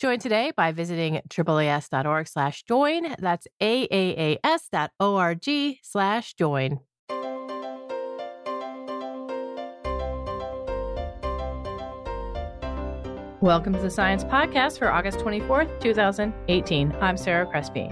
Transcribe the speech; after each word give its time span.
Join 0.00 0.18
today 0.18 0.50
by 0.56 0.72
visiting 0.72 1.20
AAAS.org 1.28 2.26
slash 2.26 2.62
join. 2.62 3.14
That's 3.18 3.46
AAAS.org 3.60 5.48
slash 5.82 6.32
join. 6.34 6.80
Welcome 13.42 13.72
to 13.72 13.80
the 13.80 13.88
Science 13.88 14.22
Podcast 14.22 14.78
for 14.78 14.92
August 14.92 15.20
24th, 15.20 15.80
2018. 15.80 16.94
I'm 17.00 17.16
Sarah 17.16 17.46
Crespi. 17.46 17.90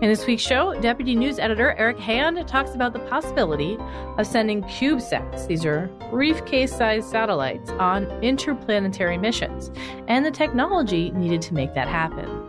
In 0.00 0.08
this 0.08 0.24
week's 0.28 0.44
show, 0.44 0.80
Deputy 0.80 1.16
News 1.16 1.40
Editor 1.40 1.74
Eric 1.76 1.98
Hand 1.98 2.46
talks 2.46 2.72
about 2.72 2.92
the 2.92 3.00
possibility 3.00 3.76
of 4.16 4.24
sending 4.28 4.62
CubeSats, 4.62 5.48
these 5.48 5.64
are 5.64 5.88
briefcase 6.08 6.72
sized 6.72 7.10
satellites, 7.10 7.68
on 7.70 8.04
interplanetary 8.22 9.18
missions, 9.18 9.72
and 10.06 10.24
the 10.24 10.30
technology 10.30 11.10
needed 11.10 11.42
to 11.42 11.54
make 11.54 11.74
that 11.74 11.88
happen. 11.88 12.45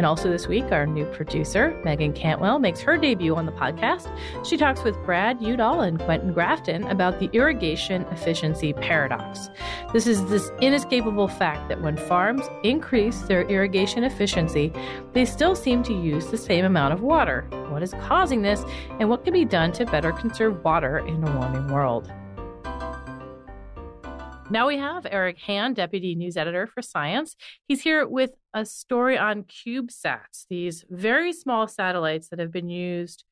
And 0.00 0.06
also 0.06 0.30
this 0.30 0.48
week, 0.48 0.72
our 0.72 0.86
new 0.86 1.04
producer, 1.04 1.78
Meagan 1.84 2.14
Cantwell, 2.14 2.58
makes 2.58 2.80
her 2.80 2.96
debut 2.96 3.36
on 3.36 3.44
the 3.44 3.52
podcast. 3.52 4.10
She 4.46 4.56
talks 4.56 4.82
with 4.82 4.96
Brad 5.04 5.42
Udall 5.42 5.82
and 5.82 6.00
Quentin 6.00 6.32
Grafton 6.32 6.84
about 6.84 7.20
the 7.20 7.28
irrigation 7.34 8.06
efficiency 8.06 8.72
paradox. 8.72 9.50
This 9.92 10.06
is 10.06 10.24
this 10.30 10.50
inescapable 10.62 11.28
fact 11.28 11.68
that 11.68 11.82
when 11.82 11.98
farms 11.98 12.48
increase 12.62 13.20
their 13.20 13.42
irrigation 13.42 14.04
efficiency, 14.04 14.72
they 15.12 15.26
still 15.26 15.54
seem 15.54 15.82
to 15.82 15.92
use 15.92 16.28
the 16.28 16.38
same 16.38 16.64
amount 16.64 16.94
of 16.94 17.02
water. 17.02 17.46
What 17.68 17.82
is 17.82 17.92
causing 18.00 18.40
this, 18.40 18.64
and 19.00 19.10
what 19.10 19.22
can 19.22 19.34
be 19.34 19.44
done 19.44 19.70
to 19.72 19.84
better 19.84 20.12
conserve 20.12 20.64
water 20.64 21.00
in 21.00 21.22
a 21.22 21.38
warming 21.38 21.68
world? 21.68 22.10
Now 24.50 24.66
we 24.66 24.78
have 24.78 25.06
Eric 25.08 25.38
Hand, 25.38 25.76
Deputy 25.76 26.16
News 26.16 26.36
Editor 26.36 26.66
for 26.66 26.82
Science. 26.82 27.36
He's 27.68 27.82
here 27.82 28.04
with 28.04 28.32
a 28.52 28.64
story 28.64 29.16
on 29.16 29.44
CubeSats, 29.44 30.46
these 30.50 30.84
very 30.90 31.32
small 31.32 31.68
satellites 31.68 32.30
that 32.30 32.40
have 32.40 32.50
been 32.50 32.68
used 32.68 33.22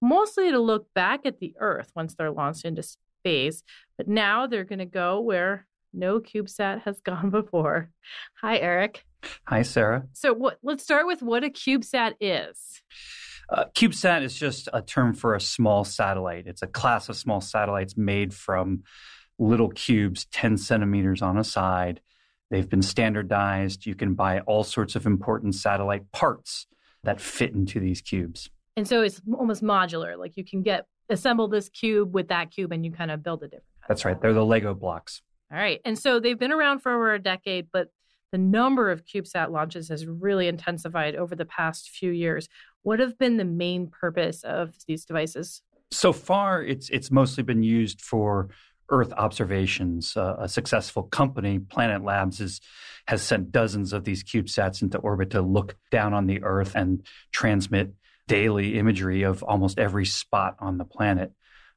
mostly 0.00 0.52
to 0.52 0.60
look 0.60 0.86
back 0.94 1.26
at 1.26 1.40
the 1.40 1.52
Earth 1.58 1.90
once 1.96 2.14
they're 2.14 2.30
launched 2.30 2.64
into 2.64 2.84
space. 2.84 3.64
But 3.96 4.06
now 4.06 4.46
they're 4.46 4.62
going 4.62 4.78
to 4.78 4.84
go 4.84 5.18
where 5.18 5.66
no 5.92 6.20
CubeSat 6.20 6.82
has 6.82 7.00
gone 7.04 7.30
before. 7.30 7.90
Hi, 8.40 8.58
Eric. 8.58 9.04
Hi, 9.48 9.62
Sarah. 9.62 10.04
So 10.12 10.32
what, 10.32 10.58
let's 10.62 10.84
start 10.84 11.08
with 11.08 11.22
what 11.22 11.42
a 11.42 11.48
CubeSat 11.48 12.14
is. 12.20 12.82
Uh, 13.50 13.64
CubeSat 13.74 14.22
is 14.22 14.36
just 14.36 14.68
a 14.72 14.80
term 14.80 15.12
for 15.12 15.34
a 15.34 15.40
small 15.40 15.82
satellite. 15.82 16.46
It's 16.46 16.62
a 16.62 16.68
class 16.68 17.08
of 17.08 17.16
small 17.16 17.40
satellites 17.40 17.96
made 17.96 18.32
from 18.32 18.84
little 19.38 19.70
cubes 19.70 20.26
10 20.32 20.56
centimeters 20.56 21.22
on 21.22 21.38
a 21.38 21.44
side. 21.44 22.00
They've 22.50 22.68
been 22.68 22.82
standardized. 22.82 23.86
You 23.86 23.94
can 23.94 24.14
buy 24.14 24.40
all 24.40 24.64
sorts 24.64 24.96
of 24.96 25.06
important 25.06 25.54
satellite 25.54 26.10
parts 26.12 26.66
that 27.04 27.20
fit 27.20 27.52
into 27.52 27.78
these 27.78 28.00
cubes. 28.00 28.50
And 28.76 28.86
so 28.86 29.02
it's 29.02 29.20
almost 29.36 29.62
modular. 29.62 30.18
Like 30.18 30.36
you 30.36 30.44
can 30.44 30.62
get 30.62 30.86
assemble 31.08 31.48
this 31.48 31.68
cube 31.68 32.14
with 32.14 32.28
that 32.28 32.50
cube 32.50 32.72
and 32.72 32.84
you 32.84 32.92
kind 32.92 33.10
of 33.10 33.22
build 33.22 33.42
a 33.42 33.46
different. 33.46 33.64
That's 33.86 34.04
right. 34.04 34.20
They're 34.20 34.32
the 34.34 34.44
Lego 34.44 34.74
blocks. 34.74 35.22
All 35.50 35.58
right. 35.58 35.80
And 35.84 35.98
so 35.98 36.20
they've 36.20 36.38
been 36.38 36.52
around 36.52 36.80
for 36.80 36.92
over 36.92 37.14
a 37.14 37.18
decade, 37.18 37.68
but 37.72 37.88
the 38.32 38.38
number 38.38 38.90
of 38.90 39.04
CubeSat 39.06 39.50
launches 39.50 39.88
has 39.88 40.06
really 40.06 40.48
intensified 40.48 41.16
over 41.16 41.34
the 41.34 41.46
past 41.46 41.88
few 41.88 42.10
years. 42.10 42.48
What 42.82 43.00
have 43.00 43.18
been 43.18 43.38
the 43.38 43.44
main 43.44 43.86
purpose 43.88 44.44
of 44.44 44.74
these 44.86 45.04
devices? 45.06 45.62
So 45.90 46.12
far, 46.12 46.62
it's 46.62 46.90
it's 46.90 47.10
mostly 47.10 47.42
been 47.42 47.62
used 47.62 48.02
for 48.02 48.50
Earth 48.90 49.12
observations. 49.12 50.16
Uh, 50.16 50.36
a 50.38 50.48
successful 50.48 51.04
company, 51.04 51.58
Planet 51.58 52.02
Labs, 52.02 52.40
is, 52.40 52.60
has 53.06 53.22
sent 53.22 53.52
dozens 53.52 53.92
of 53.92 54.04
these 54.04 54.24
CubeSats 54.24 54.82
into 54.82 54.98
orbit 54.98 55.30
to 55.30 55.42
look 55.42 55.76
down 55.90 56.14
on 56.14 56.26
the 56.26 56.42
Earth 56.42 56.74
and 56.74 57.02
transmit 57.32 57.92
daily 58.26 58.78
imagery 58.78 59.22
of 59.22 59.42
almost 59.42 59.78
every 59.78 60.04
spot 60.04 60.56
on 60.58 60.78
the 60.78 60.84
planet. 60.84 61.32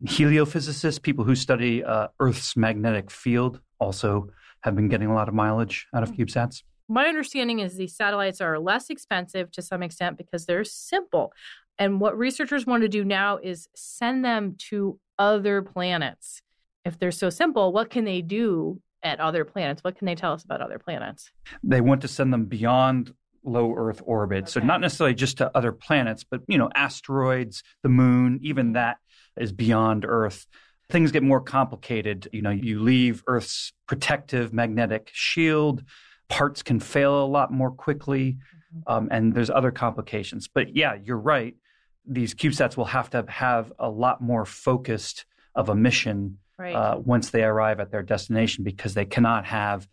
Heliophysicists, 0.05 1.01
people 1.01 1.23
who 1.25 1.35
study 1.35 1.83
uh, 1.83 2.07
Earth's 2.19 2.57
magnetic 2.57 3.11
field, 3.11 3.59
also 3.79 4.29
have 4.61 4.75
been 4.75 4.89
getting 4.89 5.07
a 5.07 5.13
lot 5.13 5.27
of 5.27 5.33
mileage 5.33 5.87
out 5.93 6.03
of 6.03 6.09
hmm. 6.09 6.21
CubeSats. 6.21 6.63
My 6.87 7.05
understanding 7.07 7.59
is 7.59 7.77
these 7.77 7.95
satellites 7.95 8.41
are 8.41 8.59
less 8.59 8.89
expensive 8.89 9.49
to 9.51 9.61
some 9.61 9.81
extent 9.81 10.17
because 10.17 10.45
they're 10.45 10.65
simple. 10.65 11.31
And 11.79 12.01
what 12.01 12.17
researchers 12.17 12.65
want 12.65 12.83
to 12.83 12.89
do 12.89 13.05
now 13.05 13.37
is 13.37 13.69
send 13.75 14.25
them 14.25 14.55
to 14.69 14.99
other 15.17 15.61
planets 15.61 16.41
if 16.85 16.97
they're 16.99 17.11
so 17.11 17.29
simple, 17.29 17.71
what 17.71 17.89
can 17.89 18.05
they 18.05 18.21
do 18.21 18.81
at 19.03 19.19
other 19.19 19.45
planets? 19.45 19.83
What 19.83 19.97
can 19.97 20.05
they 20.05 20.15
tell 20.15 20.33
us 20.33 20.43
about 20.43 20.61
other 20.61 20.79
planets? 20.79 21.31
They 21.63 21.81
want 21.81 22.01
to 22.01 22.07
send 22.07 22.33
them 22.33 22.45
beyond 22.45 23.13
low 23.43 23.73
Earth 23.75 24.01
orbit. 24.05 24.43
Okay. 24.43 24.51
So 24.51 24.59
not 24.59 24.81
necessarily 24.81 25.15
just 25.15 25.37
to 25.37 25.55
other 25.55 25.71
planets, 25.71 26.23
but 26.23 26.41
you 26.47 26.57
know, 26.57 26.69
asteroids, 26.75 27.63
the 27.83 27.89
moon, 27.89 28.39
even 28.41 28.73
that 28.73 28.97
is 29.37 29.51
beyond 29.51 30.05
Earth. 30.07 30.45
Things 30.89 31.11
get 31.11 31.23
more 31.23 31.41
complicated. 31.41 32.27
You 32.33 32.41
know, 32.41 32.49
you 32.49 32.81
leave 32.81 33.23
Earth's 33.27 33.73
protective 33.87 34.53
magnetic 34.53 35.09
shield. 35.13 35.83
Parts 36.27 36.63
can 36.63 36.79
fail 36.79 37.23
a 37.23 37.25
lot 37.25 37.51
more 37.51 37.71
quickly, 37.71 38.37
mm-hmm. 38.75 38.93
um, 38.93 39.07
and 39.11 39.33
there's 39.33 39.49
other 39.49 39.71
complications. 39.71 40.47
But 40.47 40.75
yeah, 40.75 40.95
you're 41.01 41.17
right. 41.17 41.55
These 42.05 42.35
CubeSats 42.35 42.77
will 42.77 42.85
have 42.85 43.09
to 43.11 43.25
have 43.27 43.71
a 43.79 43.89
lot 43.89 44.21
more 44.21 44.45
focused 44.45 45.25
of 45.55 45.69
a 45.69 45.75
mission 45.75 46.37
right. 46.61 46.75
uh, 46.75 46.99
once 47.03 47.31
they 47.31 47.43
arrive 47.43 47.79
at 47.79 47.91
their 47.91 48.03
destination 48.03 48.63
because 48.63 48.93
they 48.93 49.05
cannot 49.05 49.45
have 49.45 49.87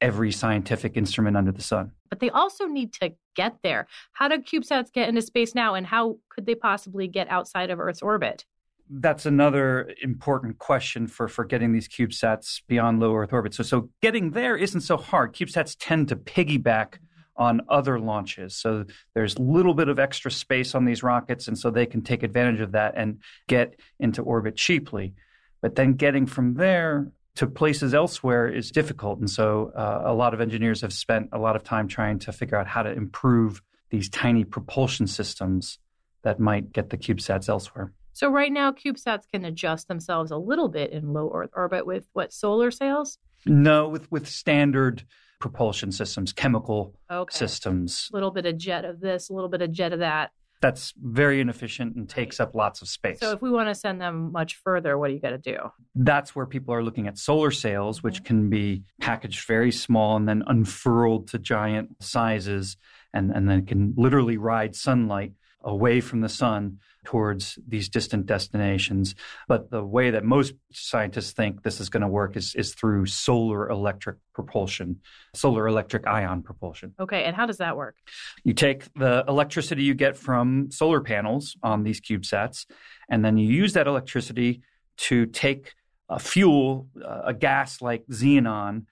every 0.00 0.32
scientific 0.32 0.96
instrument 0.96 1.36
under 1.36 1.52
the 1.52 1.62
sun. 1.62 1.92
But 2.08 2.20
they 2.20 2.30
also 2.30 2.66
need 2.66 2.92
to 2.94 3.12
get 3.36 3.56
there. 3.62 3.86
How 4.12 4.28
do 4.28 4.38
CubeSats 4.38 4.92
get 4.92 5.08
into 5.08 5.22
space 5.22 5.54
now, 5.54 5.74
and 5.74 5.86
how 5.86 6.18
could 6.30 6.46
they 6.46 6.54
possibly 6.54 7.08
get 7.08 7.28
outside 7.28 7.70
of 7.70 7.78
Earth's 7.78 8.02
orbit? 8.02 8.44
That's 8.92 9.24
another 9.24 9.92
important 10.02 10.58
question 10.58 11.06
for, 11.06 11.28
for 11.28 11.44
getting 11.44 11.72
these 11.72 11.88
CubeSats 11.88 12.62
beyond 12.66 12.98
low 12.98 13.14
Earth 13.14 13.32
orbit. 13.32 13.54
So, 13.54 13.62
so 13.62 13.90
getting 14.02 14.32
there 14.32 14.56
isn't 14.56 14.80
so 14.80 14.96
hard. 14.96 15.32
CubeSats 15.32 15.76
tend 15.78 16.08
to 16.08 16.16
piggyback 16.16 16.94
on 17.36 17.62
other 17.68 18.00
launches. 18.00 18.56
So 18.56 18.84
there's 19.14 19.36
a 19.36 19.42
little 19.42 19.74
bit 19.74 19.88
of 19.88 19.98
extra 19.98 20.30
space 20.30 20.74
on 20.74 20.84
these 20.84 21.02
rockets, 21.02 21.46
and 21.48 21.56
so 21.56 21.70
they 21.70 21.86
can 21.86 22.02
take 22.02 22.22
advantage 22.22 22.60
of 22.60 22.72
that 22.72 22.94
and 22.96 23.20
get 23.48 23.78
into 23.98 24.22
orbit 24.22 24.56
cheaply. 24.56 25.14
But 25.60 25.76
then 25.76 25.94
getting 25.94 26.26
from 26.26 26.54
there 26.54 27.12
to 27.36 27.46
places 27.46 27.94
elsewhere 27.94 28.48
is 28.48 28.70
difficult. 28.70 29.18
And 29.18 29.30
so 29.30 29.72
uh, 29.76 30.02
a 30.04 30.14
lot 30.14 30.34
of 30.34 30.40
engineers 30.40 30.80
have 30.82 30.92
spent 30.92 31.28
a 31.32 31.38
lot 31.38 31.56
of 31.56 31.62
time 31.62 31.88
trying 31.88 32.18
to 32.20 32.32
figure 32.32 32.58
out 32.58 32.66
how 32.66 32.82
to 32.82 32.90
improve 32.90 33.62
these 33.90 34.08
tiny 34.08 34.44
propulsion 34.44 35.06
systems 35.06 35.78
that 36.22 36.38
might 36.38 36.72
get 36.72 36.90
the 36.90 36.98
CubeSats 36.98 37.48
elsewhere. 37.48 37.92
So 38.12 38.28
right 38.28 38.52
now, 38.52 38.72
CubeSats 38.72 39.28
can 39.32 39.44
adjust 39.44 39.88
themselves 39.88 40.30
a 40.30 40.36
little 40.36 40.68
bit 40.68 40.90
in 40.90 41.12
low 41.12 41.30
Earth 41.32 41.50
orbit 41.54 41.86
with 41.86 42.08
what 42.12 42.32
solar 42.32 42.70
sails? 42.70 43.18
No, 43.46 43.88
with 43.88 44.10
with 44.10 44.28
standard 44.28 45.04
propulsion 45.40 45.90
systems, 45.90 46.32
chemical 46.32 46.94
okay. 47.10 47.34
systems. 47.34 48.10
A 48.12 48.16
little 48.16 48.30
bit 48.30 48.44
of 48.46 48.58
jet 48.58 48.84
of 48.84 49.00
this, 49.00 49.30
a 49.30 49.32
little 49.32 49.48
bit 49.48 49.62
of 49.62 49.72
jet 49.72 49.92
of 49.92 50.00
that. 50.00 50.32
That's 50.60 50.92
very 51.00 51.40
inefficient 51.40 51.96
and 51.96 52.08
takes 52.08 52.38
up 52.38 52.54
lots 52.54 52.82
of 52.82 52.88
space. 52.88 53.18
So 53.20 53.32
if 53.32 53.40
we 53.40 53.50
want 53.50 53.68
to 53.68 53.74
send 53.74 54.00
them 54.00 54.30
much 54.30 54.56
further, 54.56 54.98
what 54.98 55.08
do 55.08 55.14
you 55.14 55.20
got 55.20 55.30
to 55.30 55.38
do? 55.38 55.56
That's 55.94 56.36
where 56.36 56.46
people 56.46 56.74
are 56.74 56.82
looking 56.82 57.06
at 57.06 57.16
solar 57.16 57.50
sails, 57.50 58.02
which 58.02 58.16
mm-hmm. 58.16 58.24
can 58.24 58.50
be 58.50 58.82
packaged 59.00 59.46
very 59.46 59.72
small 59.72 60.16
and 60.16 60.28
then 60.28 60.42
unfurled 60.46 61.28
to 61.28 61.38
giant 61.38 62.02
sizes 62.02 62.76
and, 63.14 63.30
and 63.30 63.48
then 63.48 63.64
can 63.64 63.94
literally 63.96 64.36
ride 64.36 64.76
sunlight 64.76 65.32
away 65.62 66.00
from 66.00 66.20
the 66.20 66.28
sun 66.28 66.78
towards 67.04 67.58
these 67.66 67.88
distant 67.88 68.26
destinations. 68.26 69.14
But 69.48 69.70
the 69.70 69.82
way 69.82 70.10
that 70.10 70.24
most 70.24 70.54
scientists 70.72 71.32
think 71.32 71.62
this 71.62 71.80
is 71.80 71.88
going 71.88 72.02
to 72.02 72.08
work 72.08 72.36
is, 72.36 72.54
is 72.54 72.74
through 72.74 73.06
solar 73.06 73.68
electric 73.70 74.16
propulsion, 74.34 75.00
solar 75.34 75.66
electric 75.66 76.06
ion 76.06 76.42
propulsion. 76.42 76.94
Okay, 77.00 77.24
and 77.24 77.34
how 77.34 77.46
does 77.46 77.58
that 77.58 77.76
work? 77.76 77.96
You 78.44 78.52
take 78.52 78.92
the 78.94 79.24
electricity 79.26 79.82
you 79.82 79.94
get 79.94 80.16
from 80.16 80.70
solar 80.70 81.00
panels 81.00 81.56
on 81.62 81.82
these 81.82 82.00
CubeSats, 82.00 82.66
and 83.08 83.24
then 83.24 83.36
you 83.36 83.48
use 83.48 83.72
that 83.74 83.86
electricity 83.86 84.62
to 84.98 85.26
take 85.26 85.72
a 86.08 86.18
fuel, 86.18 86.88
a 87.24 87.32
gas 87.32 87.80
like 87.80 88.04
xenon, 88.10 88.84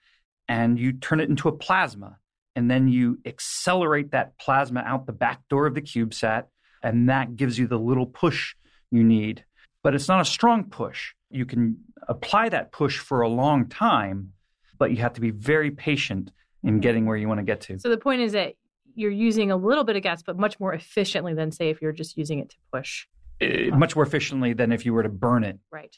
and 0.47 0.79
you 0.79 0.93
turn 0.93 1.19
it 1.19 1.29
into 1.29 1.47
a 1.47 1.51
plasma. 1.51 2.17
And 2.55 2.69
then 2.69 2.87
you 2.87 3.19
accelerate 3.25 4.11
that 4.11 4.37
plasma 4.39 4.81
out 4.81 5.05
the 5.05 5.13
back 5.13 5.47
door 5.49 5.67
of 5.67 5.75
the 5.75 5.81
CubeSat 5.81 6.45
and 6.83 7.09
that 7.09 7.35
gives 7.35 7.57
you 7.57 7.67
the 7.67 7.79
little 7.79 8.05
push 8.05 8.55
you 8.91 9.03
need. 9.03 9.45
But 9.83 9.95
it's 9.95 10.07
not 10.07 10.21
a 10.21 10.25
strong 10.25 10.65
push. 10.65 11.13
You 11.29 11.45
can 11.45 11.77
apply 12.07 12.49
that 12.49 12.71
push 12.71 12.99
for 12.99 13.21
a 13.21 13.29
long 13.29 13.67
time, 13.67 14.33
but 14.77 14.91
you 14.91 14.97
have 14.97 15.13
to 15.13 15.21
be 15.21 15.31
very 15.31 15.71
patient 15.71 16.31
in 16.63 16.71
mm-hmm. 16.71 16.79
getting 16.79 17.05
where 17.05 17.15
you 17.15 17.27
want 17.27 17.39
to 17.39 17.45
get 17.45 17.61
to. 17.61 17.79
So 17.79 17.89
the 17.89 17.97
point 17.97 18.21
is 18.21 18.33
that 18.33 18.55
you're 18.95 19.11
using 19.11 19.51
a 19.51 19.55
little 19.55 19.83
bit 19.83 19.95
of 19.95 20.03
gas, 20.03 20.21
but 20.21 20.37
much 20.37 20.59
more 20.59 20.73
efficiently 20.73 21.33
than, 21.33 21.51
say, 21.51 21.69
if 21.69 21.81
you're 21.81 21.93
just 21.93 22.17
using 22.17 22.39
it 22.39 22.49
to 22.49 22.57
push. 22.73 23.07
Uh, 23.41 23.75
much 23.75 23.95
more 23.95 24.03
efficiently 24.03 24.51
than 24.51 24.71
if 24.71 24.85
you 24.85 24.93
were 24.93 25.03
to 25.03 25.09
burn 25.09 25.43
it. 25.45 25.57
Right. 25.71 25.95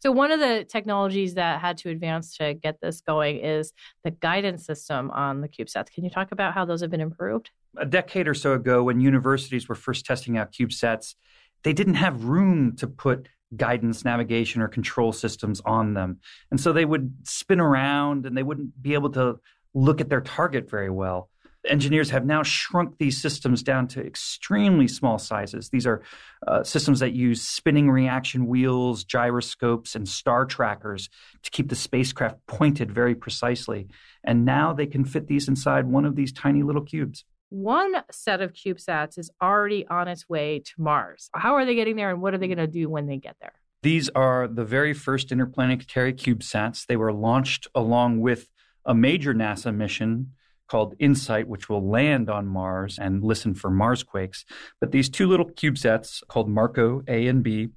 So, 0.00 0.10
one 0.10 0.32
of 0.32 0.40
the 0.40 0.66
technologies 0.68 1.34
that 1.34 1.60
had 1.60 1.78
to 1.78 1.90
advance 1.90 2.36
to 2.38 2.54
get 2.54 2.80
this 2.82 3.00
going 3.00 3.38
is 3.38 3.72
the 4.02 4.10
guidance 4.10 4.66
system 4.66 5.10
on 5.12 5.40
the 5.40 5.48
CubeSats. 5.48 5.90
Can 5.90 6.04
you 6.04 6.10
talk 6.10 6.32
about 6.32 6.52
how 6.52 6.64
those 6.64 6.80
have 6.80 6.90
been 6.90 7.00
improved? 7.00 7.50
A 7.76 7.86
decade 7.86 8.28
or 8.28 8.34
so 8.34 8.52
ago, 8.52 8.82
when 8.84 9.00
universities 9.00 9.68
were 9.68 9.74
first 9.74 10.04
testing 10.04 10.38
out 10.38 10.52
CubeSats, 10.52 11.14
they 11.62 11.72
didn't 11.72 11.94
have 11.94 12.24
room 12.24 12.76
to 12.76 12.86
put 12.86 13.28
guidance, 13.56 14.04
navigation, 14.04 14.62
or 14.62 14.68
control 14.68 15.12
systems 15.12 15.60
on 15.64 15.94
them. 15.94 16.20
And 16.50 16.60
so 16.60 16.72
they 16.72 16.84
would 16.84 17.14
spin 17.24 17.60
around 17.60 18.26
and 18.26 18.36
they 18.36 18.42
wouldn't 18.42 18.80
be 18.80 18.94
able 18.94 19.10
to 19.10 19.38
look 19.74 20.00
at 20.00 20.08
their 20.08 20.20
target 20.20 20.70
very 20.70 20.90
well. 20.90 21.30
Engineers 21.66 22.10
have 22.10 22.26
now 22.26 22.42
shrunk 22.42 22.98
these 22.98 23.22
systems 23.22 23.62
down 23.62 23.88
to 23.88 24.04
extremely 24.04 24.86
small 24.86 25.18
sizes. 25.18 25.70
These 25.70 25.86
are 25.86 26.02
uh, 26.46 26.62
systems 26.62 27.00
that 27.00 27.14
use 27.14 27.40
spinning 27.40 27.90
reaction 27.90 28.46
wheels, 28.46 29.02
gyroscopes, 29.04 29.94
and 29.94 30.06
star 30.06 30.44
trackers 30.44 31.08
to 31.42 31.50
keep 31.50 31.70
the 31.70 31.74
spacecraft 31.74 32.36
pointed 32.46 32.92
very 32.92 33.14
precisely. 33.14 33.88
And 34.22 34.44
now 34.44 34.74
they 34.74 34.86
can 34.86 35.06
fit 35.06 35.26
these 35.26 35.48
inside 35.48 35.86
one 35.86 36.04
of 36.04 36.16
these 36.16 36.32
tiny 36.32 36.62
little 36.62 36.82
cubes. 36.82 37.24
One 37.54 38.02
set 38.10 38.40
of 38.40 38.52
CubeSats 38.52 39.16
is 39.16 39.30
already 39.40 39.86
on 39.86 40.08
its 40.08 40.28
way 40.28 40.58
to 40.58 40.72
Mars. 40.76 41.30
How 41.36 41.54
are 41.54 41.64
they 41.64 41.76
getting 41.76 41.94
there 41.94 42.10
and 42.10 42.20
what 42.20 42.34
are 42.34 42.38
they 42.38 42.48
going 42.48 42.58
to 42.58 42.66
do 42.66 42.88
when 42.88 43.06
they 43.06 43.16
get 43.16 43.36
there? 43.40 43.52
These 43.84 44.08
are 44.08 44.48
the 44.48 44.64
very 44.64 44.92
first 44.92 45.30
interplanetary 45.30 46.14
CubeSats. 46.14 46.84
They 46.84 46.96
were 46.96 47.12
launched 47.12 47.68
along 47.72 48.22
with 48.22 48.48
a 48.84 48.92
major 48.92 49.32
NASA 49.34 49.72
mission 49.72 50.32
called 50.66 50.98
InSight, 50.98 51.46
which 51.46 51.68
will 51.68 51.88
land 51.88 52.28
on 52.28 52.48
Mars 52.48 52.98
and 53.00 53.22
listen 53.22 53.54
for 53.54 53.70
Mars 53.70 54.02
quakes. 54.02 54.44
But 54.80 54.90
these 54.90 55.08
two 55.08 55.28
little 55.28 55.48
CubeSats 55.48 56.26
called 56.26 56.48
MarCO 56.48 57.04
A 57.06 57.28
and 57.28 57.44
B 57.44 57.68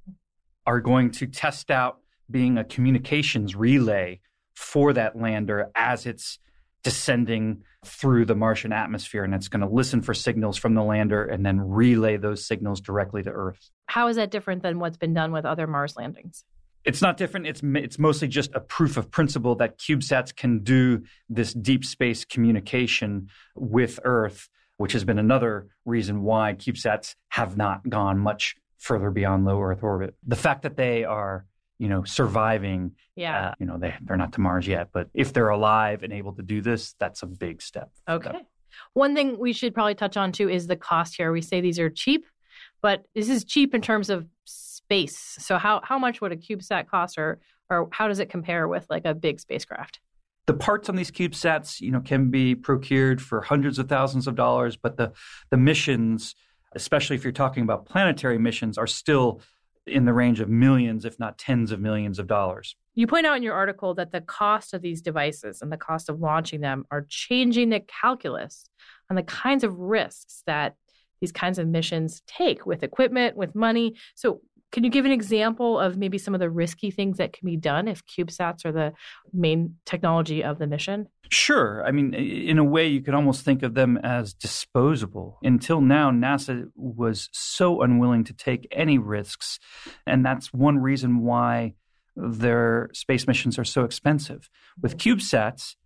are 0.66 0.80
going 0.80 1.12
to 1.12 1.26
test 1.28 1.70
out 1.70 1.98
being 2.28 2.58
a 2.58 2.64
communications 2.64 3.54
relay 3.54 4.18
for 4.56 4.92
that 4.94 5.14
lander 5.14 5.70
as 5.76 6.04
it's 6.04 6.40
descending 6.82 7.62
through 7.84 8.24
the 8.24 8.34
Martian 8.34 8.72
atmosphere, 8.72 9.24
and 9.24 9.34
it's 9.34 9.48
going 9.48 9.60
to 9.60 9.68
listen 9.68 10.02
for 10.02 10.14
signals 10.14 10.56
from 10.56 10.74
the 10.74 10.82
lander 10.82 11.24
and 11.24 11.44
then 11.44 11.60
relay 11.60 12.16
those 12.16 12.46
signals 12.46 12.80
directly 12.80 13.22
to 13.22 13.30
Earth. 13.30 13.70
How 13.86 14.08
is 14.08 14.16
that 14.16 14.30
different 14.30 14.62
than 14.62 14.78
what's 14.78 14.96
been 14.96 15.14
done 15.14 15.32
with 15.32 15.44
other 15.44 15.66
Mars 15.66 15.96
landings? 15.96 16.44
It's 16.84 17.02
not 17.02 17.16
different. 17.16 17.46
It's 17.46 17.60
it's 17.62 17.98
mostly 17.98 18.28
just 18.28 18.54
a 18.54 18.60
proof 18.60 18.96
of 18.96 19.10
principle 19.10 19.54
that 19.56 19.78
CubeSats 19.78 20.34
can 20.34 20.60
do 20.60 21.02
this 21.28 21.52
deep 21.52 21.84
space 21.84 22.24
communication 22.24 23.28
with 23.54 24.00
Earth, 24.04 24.48
which 24.76 24.92
has 24.92 25.04
been 25.04 25.18
another 25.18 25.68
reason 25.84 26.22
why 26.22 26.54
CubeSats 26.54 27.14
have 27.30 27.56
not 27.56 27.88
gone 27.88 28.18
much 28.18 28.54
further 28.78 29.10
beyond 29.10 29.44
low 29.44 29.60
Earth 29.60 29.82
orbit. 29.82 30.14
The 30.26 30.36
fact 30.36 30.62
that 30.62 30.76
they 30.76 31.04
are 31.04 31.44
you 31.78 31.88
know, 31.88 32.04
surviving. 32.04 32.92
Yeah. 33.16 33.48
Uh, 33.48 33.54
you 33.58 33.66
know, 33.66 33.78
they, 33.78 33.94
they're 34.02 34.16
not 34.16 34.32
to 34.34 34.40
Mars 34.40 34.66
yet, 34.66 34.88
but 34.92 35.08
if 35.14 35.32
they're 35.32 35.48
alive 35.48 36.02
and 36.02 36.12
able 36.12 36.32
to 36.34 36.42
do 36.42 36.60
this, 36.60 36.94
that's 36.98 37.22
a 37.22 37.26
big 37.26 37.62
step. 37.62 37.90
Okay. 38.08 38.32
One 38.92 39.14
thing 39.14 39.38
we 39.38 39.52
should 39.52 39.74
probably 39.74 39.94
touch 39.94 40.16
on 40.16 40.32
too 40.32 40.48
is 40.48 40.66
the 40.66 40.76
cost 40.76 41.16
here. 41.16 41.32
We 41.32 41.42
say 41.42 41.60
these 41.60 41.78
are 41.78 41.90
cheap, 41.90 42.26
but 42.80 43.04
this 43.14 43.28
is 43.28 43.44
cheap 43.44 43.74
in 43.74 43.82
terms 43.82 44.10
of 44.10 44.26
space. 44.44 45.36
So 45.38 45.58
how, 45.58 45.80
how 45.82 45.98
much 45.98 46.20
would 46.20 46.32
a 46.32 46.36
CubeSat 46.36 46.88
cost 46.88 47.18
or, 47.18 47.40
or 47.70 47.88
how 47.92 48.08
does 48.08 48.18
it 48.18 48.30
compare 48.30 48.68
with 48.68 48.86
like 48.88 49.04
a 49.04 49.14
big 49.14 49.40
spacecraft? 49.40 50.00
The 50.46 50.54
parts 50.54 50.88
on 50.88 50.96
these 50.96 51.10
CubeSats, 51.10 51.80
you 51.80 51.90
know, 51.90 52.00
can 52.00 52.30
be 52.30 52.54
procured 52.54 53.20
for 53.20 53.42
hundreds 53.42 53.78
of 53.78 53.88
thousands 53.88 54.26
of 54.26 54.34
dollars, 54.34 54.76
but 54.76 54.96
the, 54.96 55.12
the 55.50 55.58
missions, 55.58 56.34
especially 56.74 57.16
if 57.16 57.24
you're 57.24 57.32
talking 57.32 57.62
about 57.62 57.84
planetary 57.84 58.38
missions, 58.38 58.78
are 58.78 58.86
still 58.86 59.42
in 59.88 60.04
the 60.04 60.12
range 60.12 60.40
of 60.40 60.48
millions, 60.48 61.04
if 61.04 61.18
not 61.18 61.38
tens 61.38 61.72
of 61.72 61.80
millions 61.80 62.18
of 62.18 62.26
dollars. 62.26 62.76
You 62.94 63.06
point 63.06 63.26
out 63.26 63.36
in 63.36 63.42
your 63.42 63.54
article 63.54 63.94
that 63.94 64.12
the 64.12 64.20
cost 64.20 64.74
of 64.74 64.82
these 64.82 65.00
devices 65.00 65.62
and 65.62 65.70
the 65.70 65.76
cost 65.76 66.08
of 66.08 66.20
launching 66.20 66.60
them 66.60 66.84
are 66.90 67.06
changing 67.08 67.70
the 67.70 67.80
calculus 67.80 68.64
on 69.10 69.16
the 69.16 69.22
kinds 69.22 69.64
of 69.64 69.78
risks 69.78 70.42
that 70.46 70.74
these 71.20 71.32
kinds 71.32 71.58
of 71.58 71.66
missions 71.66 72.22
take 72.26 72.66
with 72.66 72.82
equipment, 72.82 73.36
with 73.36 73.54
money. 73.54 73.96
So, 74.14 74.40
can 74.70 74.84
you 74.84 74.90
give 74.90 75.04
an 75.04 75.12
example 75.12 75.78
of 75.78 75.96
maybe 75.96 76.18
some 76.18 76.34
of 76.34 76.40
the 76.40 76.50
risky 76.50 76.90
things 76.90 77.16
that 77.18 77.32
can 77.32 77.46
be 77.46 77.56
done 77.56 77.88
if 77.88 78.04
CubeSats 78.04 78.66
are 78.66 78.72
the 78.72 78.92
main 79.32 79.76
technology 79.86 80.44
of 80.44 80.58
the 80.58 80.66
mission? 80.66 81.08
Sure. 81.30 81.84
I 81.86 81.90
mean, 81.90 82.12
in 82.12 82.58
a 82.58 82.64
way, 82.64 82.86
you 82.86 83.00
could 83.00 83.14
almost 83.14 83.44
think 83.44 83.62
of 83.62 83.74
them 83.74 83.96
as 83.98 84.34
disposable. 84.34 85.38
Until 85.42 85.80
now, 85.80 86.10
NASA 86.10 86.66
was 86.74 87.30
so 87.32 87.80
unwilling 87.80 88.24
to 88.24 88.34
take 88.34 88.68
any 88.70 88.98
risks. 88.98 89.58
And 90.06 90.24
that's 90.24 90.52
one 90.52 90.78
reason 90.78 91.20
why 91.20 91.74
their 92.14 92.90
space 92.92 93.26
missions 93.26 93.58
are 93.58 93.64
so 93.64 93.84
expensive. 93.84 94.50
With 94.80 94.96
mm-hmm. 94.96 95.18
CubeSats, 95.18 95.76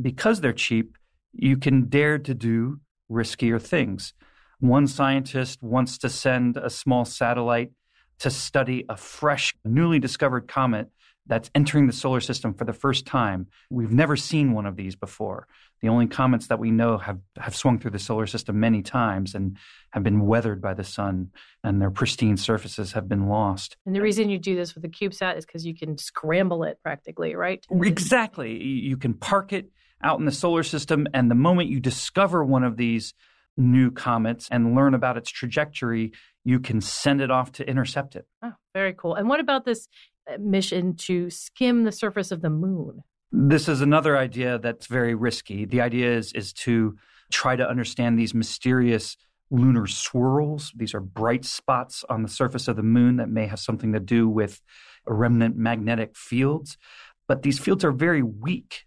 because 0.00 0.40
they're 0.40 0.52
cheap, 0.52 0.96
you 1.32 1.56
can 1.56 1.88
dare 1.88 2.18
to 2.18 2.34
do 2.34 2.80
riskier 3.10 3.60
things. 3.60 4.14
One 4.58 4.86
scientist 4.86 5.62
wants 5.62 5.98
to 5.98 6.08
send 6.08 6.56
a 6.56 6.70
small 6.70 7.04
satellite 7.04 7.72
to 8.20 8.30
study 8.30 8.84
a 8.88 8.96
fresh, 8.96 9.54
newly 9.64 9.98
discovered 9.98 10.48
comet 10.48 10.88
that's 11.26 11.50
entering 11.54 11.86
the 11.86 11.92
solar 11.92 12.20
system 12.20 12.52
for 12.54 12.64
the 12.64 12.72
first 12.72 13.06
time. 13.06 13.46
We've 13.70 13.92
never 13.92 14.16
seen 14.16 14.52
one 14.52 14.66
of 14.66 14.76
these 14.76 14.96
before. 14.96 15.46
The 15.80 15.88
only 15.88 16.06
comets 16.06 16.46
that 16.48 16.58
we 16.58 16.70
know 16.70 16.98
have, 16.98 17.18
have 17.38 17.56
swung 17.56 17.78
through 17.78 17.90
the 17.92 17.98
solar 17.98 18.26
system 18.26 18.60
many 18.60 18.82
times 18.82 19.34
and 19.34 19.56
have 19.90 20.02
been 20.02 20.26
weathered 20.26 20.60
by 20.60 20.74
the 20.74 20.84
sun, 20.84 21.30
and 21.64 21.80
their 21.80 21.90
pristine 21.90 22.36
surfaces 22.36 22.92
have 22.92 23.08
been 23.08 23.28
lost. 23.28 23.76
And 23.86 23.94
the 23.94 24.00
reason 24.00 24.30
you 24.30 24.38
do 24.38 24.54
this 24.54 24.74
with 24.74 24.84
a 24.84 24.88
CubeSat 24.88 25.38
is 25.38 25.46
because 25.46 25.66
you 25.66 25.74
can 25.74 25.98
scramble 25.98 26.64
it 26.64 26.78
practically, 26.82 27.34
right? 27.34 27.64
Exactly. 27.70 28.62
You 28.62 28.96
can 28.96 29.14
park 29.14 29.52
it 29.52 29.70
out 30.02 30.18
in 30.18 30.24
the 30.24 30.32
solar 30.32 30.62
system, 30.62 31.06
and 31.14 31.30
the 31.30 31.36
moment 31.36 31.68
you 31.68 31.80
discover 31.80 32.44
one 32.44 32.64
of 32.64 32.76
these 32.76 33.14
new 33.56 33.90
comets 33.90 34.48
and 34.50 34.74
learn 34.74 34.94
about 34.94 35.16
its 35.16 35.30
trajectory, 35.30 36.12
you 36.44 36.58
can 36.58 36.80
send 36.80 37.20
it 37.20 37.30
off 37.30 37.52
to 37.52 37.68
intercept 37.68 38.16
it. 38.16 38.26
Oh, 38.42 38.52
very 38.74 38.94
cool. 38.94 39.14
And 39.14 39.28
what 39.28 39.40
about 39.40 39.64
this 39.64 39.88
uh, 40.30 40.36
mission 40.38 40.94
to 40.94 41.28
skim 41.30 41.82
the 41.82 41.90
surface 41.90 42.30
of 42.30 42.42
the 42.42 42.50
moon. 42.50 43.02
This 43.32 43.68
is 43.68 43.80
another 43.80 44.16
idea 44.16 44.58
that's 44.58 44.86
very 44.86 45.14
risky. 45.16 45.64
The 45.64 45.80
idea 45.80 46.16
is 46.16 46.32
is 46.32 46.52
to 46.64 46.96
try 47.32 47.56
to 47.56 47.68
understand 47.68 48.18
these 48.18 48.34
mysterious 48.34 49.16
lunar 49.50 49.88
swirls. 49.88 50.72
These 50.76 50.94
are 50.94 51.00
bright 51.00 51.44
spots 51.44 52.04
on 52.08 52.22
the 52.22 52.28
surface 52.28 52.68
of 52.68 52.76
the 52.76 52.84
moon 52.84 53.16
that 53.16 53.30
may 53.30 53.46
have 53.46 53.58
something 53.58 53.92
to 53.94 54.00
do 54.00 54.28
with 54.28 54.60
remnant 55.06 55.56
magnetic 55.56 56.16
fields. 56.16 56.78
But 57.26 57.42
these 57.42 57.58
fields 57.58 57.84
are 57.84 57.92
very 57.92 58.22
weak. 58.22 58.84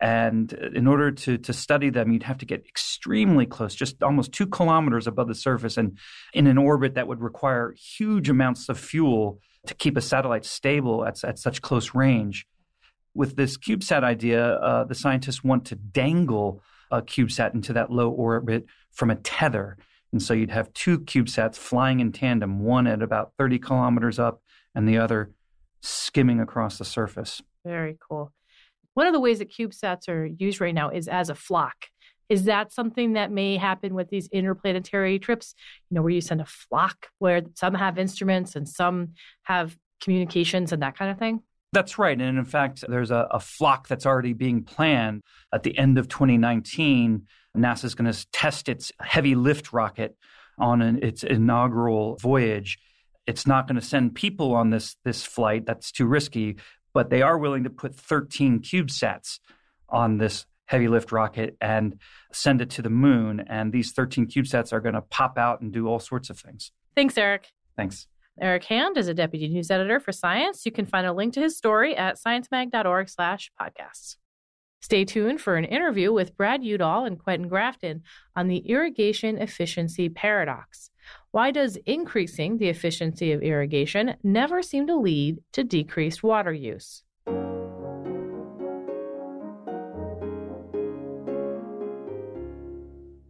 And 0.00 0.50
in 0.52 0.86
order 0.86 1.10
to, 1.10 1.36
to 1.36 1.52
study 1.52 1.90
them, 1.90 2.10
you'd 2.10 2.22
have 2.22 2.38
to 2.38 2.46
get 2.46 2.66
extremely 2.66 3.44
close, 3.44 3.74
just 3.74 4.02
almost 4.02 4.32
two 4.32 4.46
kilometers 4.46 5.06
above 5.06 5.28
the 5.28 5.34
surface, 5.34 5.76
and 5.76 5.98
in 6.32 6.46
an 6.46 6.56
orbit 6.56 6.94
that 6.94 7.06
would 7.06 7.20
require 7.20 7.74
huge 7.76 8.30
amounts 8.30 8.68
of 8.70 8.78
fuel 8.78 9.40
to 9.66 9.74
keep 9.74 9.98
a 9.98 10.00
satellite 10.00 10.46
stable 10.46 11.04
at, 11.04 11.22
at 11.22 11.38
such 11.38 11.60
close 11.60 11.94
range. 11.94 12.46
With 13.14 13.36
this 13.36 13.58
CubeSat 13.58 14.02
idea, 14.02 14.54
uh, 14.54 14.84
the 14.84 14.94
scientists 14.94 15.44
want 15.44 15.66
to 15.66 15.74
dangle 15.74 16.62
a 16.90 17.02
CubeSat 17.02 17.54
into 17.54 17.74
that 17.74 17.90
low 17.90 18.08
orbit 18.10 18.66
from 18.92 19.10
a 19.10 19.16
tether. 19.16 19.76
And 20.12 20.22
so 20.22 20.32
you'd 20.32 20.50
have 20.50 20.72
two 20.72 21.00
CubeSats 21.00 21.56
flying 21.56 22.00
in 22.00 22.12
tandem, 22.12 22.60
one 22.60 22.86
at 22.86 23.02
about 23.02 23.32
30 23.36 23.58
kilometers 23.58 24.18
up 24.18 24.42
and 24.74 24.88
the 24.88 24.98
other 24.98 25.30
skimming 25.82 26.40
across 26.40 26.78
the 26.78 26.84
surface. 26.84 27.42
Very 27.64 27.98
cool. 28.08 28.32
One 28.94 29.06
of 29.06 29.12
the 29.12 29.20
ways 29.20 29.38
that 29.38 29.52
CubeSats 29.52 30.08
are 30.08 30.26
used 30.26 30.60
right 30.60 30.74
now 30.74 30.90
is 30.90 31.08
as 31.08 31.30
a 31.30 31.34
flock. 31.34 31.86
Is 32.28 32.44
that 32.44 32.72
something 32.72 33.14
that 33.14 33.32
may 33.32 33.56
happen 33.56 33.94
with 33.94 34.08
these 34.08 34.28
interplanetary 34.28 35.18
trips? 35.18 35.54
You 35.90 35.96
know, 35.96 36.02
where 36.02 36.12
you 36.12 36.20
send 36.20 36.40
a 36.40 36.46
flock 36.46 37.08
where 37.18 37.42
some 37.54 37.74
have 37.74 37.98
instruments 37.98 38.54
and 38.54 38.68
some 38.68 39.14
have 39.42 39.76
communications 40.00 40.72
and 40.72 40.82
that 40.82 40.96
kind 40.96 41.10
of 41.10 41.18
thing? 41.18 41.42
That's 41.72 41.98
right. 41.98 42.20
And 42.20 42.38
in 42.38 42.44
fact, 42.44 42.84
there's 42.88 43.10
a, 43.10 43.28
a 43.30 43.40
flock 43.40 43.88
that's 43.88 44.06
already 44.06 44.32
being 44.32 44.62
planned 44.62 45.22
at 45.52 45.62
the 45.62 45.76
end 45.76 45.98
of 45.98 46.08
2019. 46.08 47.26
NASA 47.56 47.84
is 47.84 47.94
going 47.94 48.10
to 48.10 48.26
test 48.32 48.68
its 48.68 48.92
heavy 49.00 49.34
lift 49.34 49.72
rocket 49.72 50.16
on 50.58 50.82
an, 50.82 51.02
its 51.02 51.22
inaugural 51.22 52.16
voyage. 52.16 52.78
It's 53.26 53.46
not 53.46 53.68
going 53.68 53.78
to 53.78 53.86
send 53.86 54.14
people 54.14 54.54
on 54.54 54.70
this 54.70 54.96
this 55.04 55.24
flight. 55.24 55.64
That's 55.66 55.92
too 55.92 56.06
risky. 56.06 56.56
But 56.92 57.10
they 57.10 57.22
are 57.22 57.38
willing 57.38 57.64
to 57.64 57.70
put 57.70 57.94
13 57.94 58.60
CubeSats 58.60 59.38
on 59.88 60.18
this 60.18 60.46
heavy 60.66 60.88
lift 60.88 61.10
rocket 61.12 61.56
and 61.60 61.98
send 62.32 62.60
it 62.60 62.70
to 62.70 62.82
the 62.82 62.90
moon. 62.90 63.44
And 63.48 63.72
these 63.72 63.92
13 63.92 64.26
CubeSats 64.26 64.72
are 64.72 64.80
going 64.80 64.94
to 64.94 65.02
pop 65.02 65.36
out 65.36 65.60
and 65.60 65.72
do 65.72 65.88
all 65.88 65.98
sorts 65.98 66.30
of 66.30 66.38
things. 66.38 66.72
Thanks, 66.94 67.18
Eric. 67.18 67.48
Thanks. 67.76 68.06
Eric 68.40 68.64
Hand 68.64 68.96
is 68.96 69.08
a 69.08 69.14
deputy 69.14 69.48
news 69.48 69.70
editor 69.70 70.00
for 70.00 70.12
Science. 70.12 70.64
You 70.64 70.72
can 70.72 70.86
find 70.86 71.06
a 71.06 71.12
link 71.12 71.34
to 71.34 71.40
his 71.40 71.56
story 71.56 71.96
at 71.96 72.16
sciencemag.org 72.16 73.08
slash 73.08 73.50
podcasts. 73.60 74.16
Stay 74.80 75.04
tuned 75.04 75.40
for 75.40 75.56
an 75.56 75.64
interview 75.64 76.10
with 76.10 76.36
Brad 76.36 76.64
Udall 76.64 77.04
and 77.04 77.18
Quentin 77.18 77.48
Grafton 77.48 78.02
on 78.34 78.48
the 78.48 78.58
irrigation 78.58 79.36
efficiency 79.36 80.08
paradox. 80.08 80.90
Why 81.32 81.52
does 81.52 81.78
increasing 81.86 82.58
the 82.58 82.68
efficiency 82.68 83.30
of 83.30 83.40
irrigation 83.40 84.16
never 84.24 84.62
seem 84.62 84.88
to 84.88 84.96
lead 84.96 85.38
to 85.52 85.62
decreased 85.62 86.24
water 86.24 86.52
use? 86.52 87.04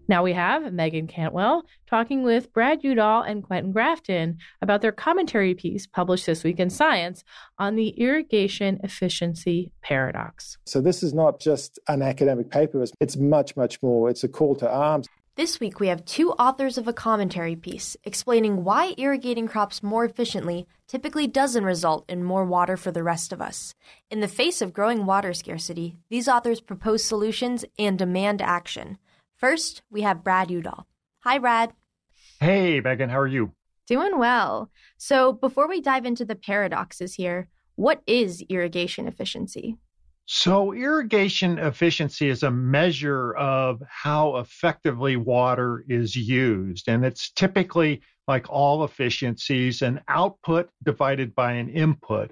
Now 0.09 0.25
we 0.25 0.33
have 0.33 0.73
Meagan 0.73 1.07
Cantwell 1.07 1.63
talking 1.87 2.25
with 2.25 2.53
Brad 2.55 2.83
Udall 2.83 3.23
and 3.23 3.45
Quentin 3.45 3.71
Grafton 3.71 4.39
about 4.61 4.81
their 4.81 4.91
commentary 4.91 5.55
piece 5.55 5.87
published 5.87 6.25
this 6.25 6.43
week 6.43 6.59
in 6.59 6.69
Science 6.69 7.23
on 7.59 7.77
the 7.77 7.91
irrigation 7.91 8.81
efficiency 8.83 9.71
paradox. 9.83 10.57
So, 10.67 10.81
this 10.81 11.05
is 11.05 11.15
not 11.15 11.39
just 11.39 11.79
an 11.87 12.03
academic 12.03 12.51
paper, 12.51 12.85
it's 12.99 13.17
much, 13.19 13.57
much 13.57 13.81
more. 13.83 14.11
It's 14.11 14.25
a 14.25 14.29
call 14.29 14.57
to 14.57 14.69
arms. 14.69 15.07
This 15.41 15.59
week, 15.59 15.81
we 15.81 15.89
have 15.89 16.05
two 16.05 16.33
authors 16.33 16.77
of 16.77 16.87
a 16.87 16.93
commentary 16.93 17.57
piece 17.57 17.97
explaining 18.05 18.63
why 18.63 18.93
irrigating 18.99 19.49
crops 19.49 19.83
more 19.83 20.05
efficiently 20.05 20.67
typically 20.87 21.27
doesn't 21.27 21.65
result 21.65 22.05
in 22.11 22.23
more 22.23 22.45
water 22.45 22.77
for 22.77 22.91
the 22.91 23.03
rest 23.03 23.33
of 23.33 23.41
us. 23.41 23.75
In 24.11 24.21
the 24.21 24.29
face 24.29 24.61
of 24.61 24.75
growing 24.75 25.07
water 25.07 25.33
scarcity, 25.33 25.97
these 26.11 26.29
authors 26.29 26.61
propose 26.61 27.07
solutions 27.07 27.65
and 27.79 27.99
demand 27.99 28.43
action. 28.43 28.99
First, 29.35 29.81
we 29.91 30.03
have 30.03 30.23
Brad 30.23 30.51
Udall. 30.51 30.87
Hi, 31.21 31.39
Brad. 31.39 31.73
Hey, 32.39 32.83
Meagan, 32.83 33.09
how 33.09 33.21
are 33.21 33.27
you? 33.27 33.53
Doing 33.87 34.19
well. 34.19 34.71
So, 34.99 35.33
before 35.33 35.67
we 35.67 35.81
dive 35.81 36.05
into 36.05 36.27
the 36.27 36.37
paradoxes 36.37 37.15
here, 37.15 37.49
what 37.77 38.03
is 38.07 38.45
irrigation 38.51 39.09
efficiency? 39.09 39.79
So, 40.33 40.73
irrigation 40.73 41.59
efficiency 41.59 42.29
is 42.29 42.45
a 42.45 42.53
measure 42.53 43.33
of 43.35 43.83
how 43.89 44.37
effectively 44.37 45.17
water 45.17 45.85
is 45.89 46.15
used. 46.15 46.89
And 46.89 47.05
it's 47.05 47.33
typically, 47.33 48.03
like 48.29 48.49
all 48.49 48.85
efficiencies, 48.85 49.83
an 49.83 50.01
output 50.07 50.71
divided 50.85 51.35
by 51.35 51.55
an 51.55 51.69
input 51.69 52.31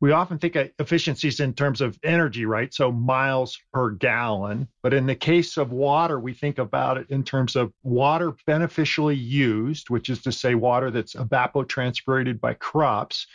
we 0.00 0.12
often 0.12 0.38
think 0.38 0.56
of 0.56 0.70
efficiencies 0.78 1.40
in 1.40 1.54
terms 1.54 1.80
of 1.80 1.98
energy, 2.02 2.44
right? 2.44 2.72
So 2.72 2.92
miles 2.92 3.58
per 3.72 3.90
gallon. 3.90 4.68
But 4.82 4.92
in 4.92 5.06
the 5.06 5.14
case 5.14 5.56
of 5.56 5.72
water, 5.72 6.20
we 6.20 6.34
think 6.34 6.58
about 6.58 6.98
it 6.98 7.06
in 7.08 7.24
terms 7.24 7.56
of 7.56 7.72
water 7.82 8.34
beneficially 8.46 9.16
used, 9.16 9.88
which 9.88 10.10
is 10.10 10.20
to 10.22 10.32
say 10.32 10.54
water 10.54 10.90
that's 10.90 11.14
evapotranspirated 11.14 12.40
by 12.40 12.54
crops, 12.54 13.26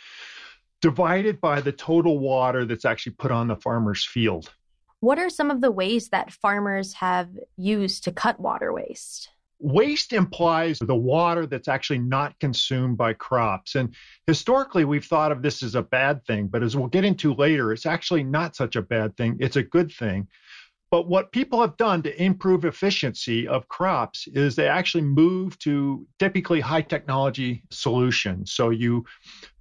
divided 0.82 1.40
by 1.40 1.60
the 1.60 1.72
total 1.72 2.18
water 2.18 2.66
that's 2.66 2.84
actually 2.84 3.12
put 3.12 3.30
on 3.30 3.48
the 3.48 3.56
farmer's 3.56 4.04
field. 4.04 4.52
What 5.00 5.18
are 5.18 5.30
some 5.30 5.50
of 5.50 5.60
the 5.60 5.70
ways 5.70 6.10
that 6.10 6.32
farmers 6.32 6.92
have 6.94 7.28
used 7.56 8.04
to 8.04 8.12
cut 8.12 8.38
water 8.38 8.72
waste? 8.72 9.30
Waste 9.58 10.12
implies 10.12 10.80
the 10.80 10.94
water 10.94 11.46
that's 11.46 11.68
actually 11.68 12.00
not 12.00 12.38
consumed 12.40 12.98
by 12.98 13.12
crops. 13.12 13.76
And 13.76 13.94
historically, 14.26 14.84
we've 14.84 15.04
thought 15.04 15.30
of 15.30 15.40
this 15.40 15.62
as 15.62 15.76
a 15.76 15.82
bad 15.82 16.24
thing, 16.26 16.48
but 16.48 16.64
as 16.64 16.76
we'll 16.76 16.88
get 16.88 17.04
into 17.04 17.32
later, 17.32 17.72
it's 17.72 17.86
actually 17.86 18.24
not 18.24 18.56
such 18.56 18.74
a 18.74 18.82
bad 18.82 19.16
thing. 19.16 19.36
It's 19.40 19.56
a 19.56 19.62
good 19.62 19.92
thing. 19.92 20.26
But 20.92 21.08
what 21.08 21.32
people 21.32 21.62
have 21.62 21.78
done 21.78 22.02
to 22.02 22.22
improve 22.22 22.66
efficiency 22.66 23.48
of 23.48 23.66
crops 23.68 24.28
is 24.28 24.54
they 24.54 24.68
actually 24.68 25.04
move 25.04 25.58
to 25.60 26.06
typically 26.18 26.60
high 26.60 26.82
technology 26.82 27.62
solutions. 27.70 28.52
So 28.52 28.68
you 28.68 29.06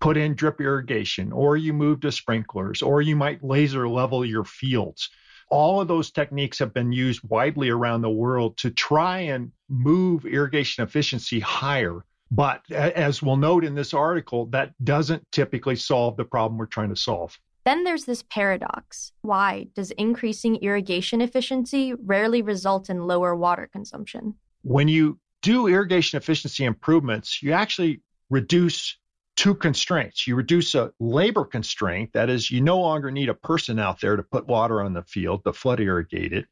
put 0.01 0.17
in 0.17 0.35
drip 0.35 0.59
irrigation, 0.59 1.31
or 1.31 1.55
you 1.55 1.71
move 1.71 2.01
to 2.01 2.11
sprinklers, 2.11 2.81
or 2.81 3.01
you 3.01 3.15
might 3.15 3.43
laser 3.43 3.88
level 3.88 4.25
your 4.25 4.43
fields 4.43 5.09
all 5.50 5.81
of 5.81 5.88
those 5.89 6.11
techniques 6.11 6.57
have 6.59 6.73
been 6.73 6.93
used 6.93 7.21
widely 7.27 7.69
around 7.69 8.01
the 8.01 8.09
world 8.09 8.55
to 8.55 8.71
try 8.71 9.19
and 9.19 9.51
move 9.67 10.25
irrigation 10.25 10.81
efficiency 10.81 11.41
higher. 11.41 12.05
But 12.31 12.71
as 12.71 13.21
we'll 13.21 13.35
note 13.35 13.65
in 13.65 13.75
this 13.75 13.93
article, 13.93 14.45
that 14.47 14.71
doesn't 14.81 15.29
typically 15.33 15.75
solve 15.75 16.15
the 16.15 16.23
problem 16.23 16.57
we're 16.57 16.67
trying 16.67 16.88
to 16.89 16.95
solve. 16.95 17.38
Then 17.63 17.84
there's 17.84 18.06
this 18.06 18.24
paradox. 18.24 19.12
Why 19.22 19.68
does 19.75 19.91
increasing 19.91 20.56
irrigation 20.58 21.22
efficiency 21.22 21.94
rarely 21.94 22.41
result 22.41 22.89
in 22.89 23.06
lower 23.06 23.36
water 23.36 23.70
consumption? 23.72 24.36
When 24.63 24.88
you 24.88 25.20
do 25.41 25.68
irrigation 25.68 26.18
efficiency 26.18 26.65
improvements, 26.65 27.41
you 27.44 27.51
actually 27.51 28.01
reduce 28.30 28.98
two 29.36 29.56
constraints. 29.56 30.27
You 30.27 30.36
reduce 30.36 30.75
a 30.75 30.91
labor 31.00 31.46
constraint, 31.46 32.13
that 32.13 32.30
is, 32.30 32.51
you 32.51 32.62
no 32.62 32.80
longer 32.80 33.12
need 33.12 33.30
a 33.30 33.34
person 33.34 33.80
out 33.80 34.01
there 34.01 34.15
to 34.15 34.24
put 34.24 34.48
water 34.48 34.82
on 34.82 34.94
the 34.94 35.03
field 35.03 35.44
to 35.46 35.53
flood 35.53 35.80
irrigate 35.80 36.34
it. 36.34 36.46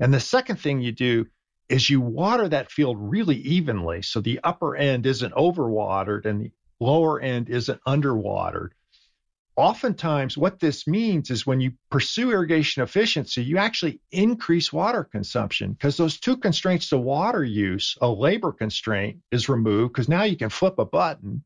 And 0.00 0.12
the 0.12 0.20
second 0.20 0.56
thing 0.56 0.80
you 0.80 0.92
do 0.92 1.26
is 1.68 1.88
you 1.88 2.00
water 2.00 2.48
that 2.48 2.70
field 2.70 2.96
really 2.98 3.36
evenly. 3.36 4.02
So 4.02 4.20
the 4.20 4.40
upper 4.44 4.76
end 4.76 5.06
isn't 5.06 5.34
overwatered 5.34 6.26
and 6.26 6.42
the 6.42 6.52
lower 6.80 7.20
end 7.20 7.48
isn't 7.48 7.80
underwatered. 7.86 8.70
Oftentimes, 9.56 10.36
what 10.36 10.58
this 10.58 10.86
means 10.88 11.30
is 11.30 11.46
when 11.46 11.60
you 11.60 11.72
pursue 11.90 12.32
irrigation 12.32 12.82
efficiency, 12.82 13.44
you 13.44 13.58
actually 13.58 14.00
increase 14.10 14.72
water 14.72 15.04
consumption 15.04 15.72
because 15.72 15.96
those 15.96 16.18
two 16.18 16.36
constraints 16.36 16.88
to 16.88 16.98
water 16.98 17.44
use, 17.44 17.96
a 18.00 18.08
labor 18.08 18.50
constraint 18.50 19.18
is 19.30 19.48
removed 19.48 19.92
because 19.92 20.08
now 20.08 20.24
you 20.24 20.36
can 20.36 20.50
flip 20.50 20.78
a 20.78 20.84
button 20.84 21.44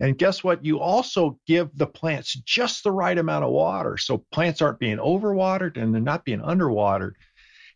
and 0.00 0.18
guess 0.18 0.42
what? 0.42 0.64
You 0.64 0.80
also 0.80 1.38
give 1.46 1.70
the 1.76 1.86
plants 1.86 2.34
just 2.34 2.82
the 2.82 2.92
right 2.92 3.16
amount 3.16 3.44
of 3.44 3.52
water. 3.52 3.96
So 3.96 4.24
plants 4.32 4.60
aren't 4.60 4.80
being 4.80 4.98
overwatered 4.98 5.76
and 5.76 5.94
they're 5.94 6.02
not 6.02 6.24
being 6.24 6.40
underwatered. 6.40 7.12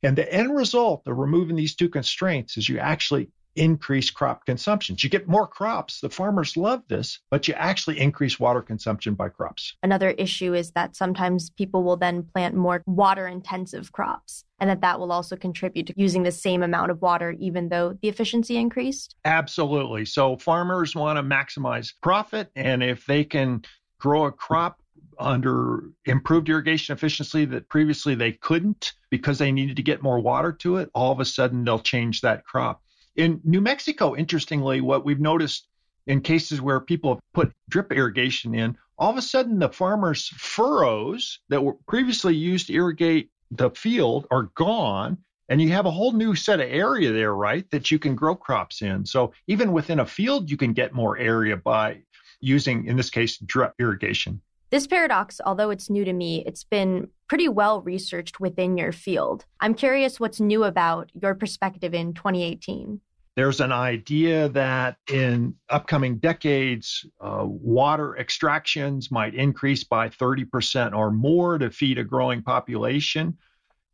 And 0.02 0.16
the 0.16 0.32
end 0.32 0.54
result 0.54 1.06
of 1.06 1.16
removing 1.16 1.56
these 1.56 1.76
two 1.76 1.88
constraints 1.88 2.56
is 2.56 2.68
you 2.68 2.78
actually 2.78 3.30
increase 3.58 4.10
crop 4.10 4.46
consumption. 4.46 4.96
You 4.98 5.08
get 5.08 5.28
more 5.28 5.46
crops. 5.46 6.00
The 6.00 6.10
farmers 6.10 6.56
love 6.56 6.82
this, 6.88 7.18
but 7.30 7.48
you 7.48 7.54
actually 7.54 7.98
increase 7.98 8.38
water 8.38 8.62
consumption 8.62 9.14
by 9.14 9.28
crops. 9.28 9.74
Another 9.82 10.10
issue 10.10 10.54
is 10.54 10.72
that 10.72 10.96
sometimes 10.96 11.50
people 11.50 11.82
will 11.82 11.96
then 11.96 12.22
plant 12.22 12.54
more 12.54 12.82
water 12.86 13.26
intensive 13.26 13.92
crops 13.92 14.44
and 14.60 14.70
that 14.70 14.80
that 14.80 14.98
will 14.98 15.12
also 15.12 15.36
contribute 15.36 15.86
to 15.86 15.94
using 15.96 16.22
the 16.22 16.32
same 16.32 16.62
amount 16.62 16.90
of 16.90 17.02
water 17.02 17.34
even 17.38 17.68
though 17.68 17.96
the 18.00 18.08
efficiency 18.08 18.56
increased? 18.56 19.16
Absolutely. 19.24 20.04
So 20.04 20.36
farmers 20.36 20.94
want 20.94 21.16
to 21.16 21.22
maximize 21.22 21.92
profit 22.02 22.50
and 22.56 22.82
if 22.82 23.06
they 23.06 23.24
can 23.24 23.62
grow 23.98 24.26
a 24.26 24.32
crop 24.32 24.80
under 25.18 25.82
improved 26.04 26.48
irrigation 26.48 26.92
efficiency 26.94 27.44
that 27.44 27.68
previously 27.68 28.14
they 28.14 28.32
couldn't 28.32 28.92
because 29.10 29.38
they 29.38 29.50
needed 29.50 29.76
to 29.76 29.82
get 29.82 30.02
more 30.02 30.20
water 30.20 30.52
to 30.52 30.76
it, 30.76 30.90
all 30.94 31.12
of 31.12 31.20
a 31.20 31.24
sudden 31.24 31.64
they'll 31.64 31.80
change 31.80 32.20
that 32.20 32.44
crop. 32.44 32.82
In 33.18 33.40
New 33.42 33.60
Mexico, 33.60 34.14
interestingly, 34.14 34.80
what 34.80 35.04
we've 35.04 35.18
noticed 35.18 35.66
in 36.06 36.20
cases 36.20 36.60
where 36.60 36.78
people 36.78 37.14
have 37.16 37.22
put 37.34 37.52
drip 37.68 37.90
irrigation 37.90 38.54
in, 38.54 38.78
all 38.96 39.10
of 39.10 39.16
a 39.16 39.22
sudden 39.22 39.58
the 39.58 39.68
farmers' 39.68 40.28
furrows 40.36 41.40
that 41.48 41.64
were 41.64 41.74
previously 41.88 42.36
used 42.36 42.68
to 42.68 42.74
irrigate 42.74 43.32
the 43.50 43.70
field 43.70 44.28
are 44.30 44.44
gone 44.54 45.18
and 45.48 45.60
you 45.60 45.70
have 45.70 45.84
a 45.84 45.90
whole 45.90 46.12
new 46.12 46.36
set 46.36 46.60
of 46.60 46.68
area 46.70 47.10
there, 47.10 47.34
right, 47.34 47.68
that 47.72 47.90
you 47.90 47.98
can 47.98 48.14
grow 48.14 48.36
crops 48.36 48.82
in. 48.82 49.04
So 49.04 49.32
even 49.48 49.72
within 49.72 49.98
a 49.98 50.06
field, 50.06 50.48
you 50.48 50.56
can 50.56 50.72
get 50.72 50.92
more 50.92 51.18
area 51.18 51.56
by 51.56 52.02
using, 52.38 52.86
in 52.86 52.96
this 52.96 53.10
case, 53.10 53.36
drip 53.38 53.74
irrigation. 53.80 54.40
This 54.70 54.86
paradox, 54.86 55.40
although 55.44 55.70
it's 55.70 55.90
new 55.90 56.04
to 56.04 56.12
me, 56.12 56.44
it's 56.46 56.62
been 56.62 57.08
pretty 57.26 57.48
well 57.48 57.80
researched 57.80 58.38
within 58.38 58.76
your 58.76 58.92
field. 58.92 59.44
I'm 59.58 59.74
curious 59.74 60.20
what's 60.20 60.38
new 60.38 60.62
about 60.62 61.10
your 61.20 61.34
perspective 61.34 61.94
in 61.94 62.12
2018. 62.12 63.00
There's 63.38 63.60
an 63.60 63.70
idea 63.70 64.48
that 64.48 64.96
in 65.08 65.54
upcoming 65.70 66.18
decades, 66.18 67.06
uh, 67.20 67.44
water 67.46 68.18
extractions 68.18 69.12
might 69.12 69.32
increase 69.36 69.84
by 69.84 70.08
30% 70.08 70.92
or 70.92 71.12
more 71.12 71.56
to 71.56 71.70
feed 71.70 71.98
a 71.98 72.02
growing 72.02 72.42
population. 72.42 73.38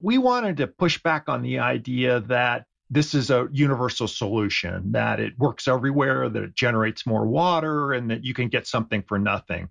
We 0.01 0.17
wanted 0.17 0.57
to 0.57 0.67
push 0.67 1.03
back 1.03 1.29
on 1.29 1.43
the 1.43 1.59
idea 1.59 2.21
that 2.21 2.65
this 2.89 3.13
is 3.13 3.29
a 3.29 3.47
universal 3.53 4.09
solution, 4.09 4.93
that 4.93 5.21
it 5.21 5.39
works 5.39 5.69
everywhere, 5.69 6.31
that 6.31 6.43
it 6.43 6.55
generates 6.55 7.05
more 7.05 7.27
water, 7.27 7.93
and 7.93 8.11
that 8.11 8.25
you 8.25 8.33
can 8.33 8.49
get 8.49 8.67
something 8.67 9.03
for 9.03 9.19
nothing. 9.19 9.69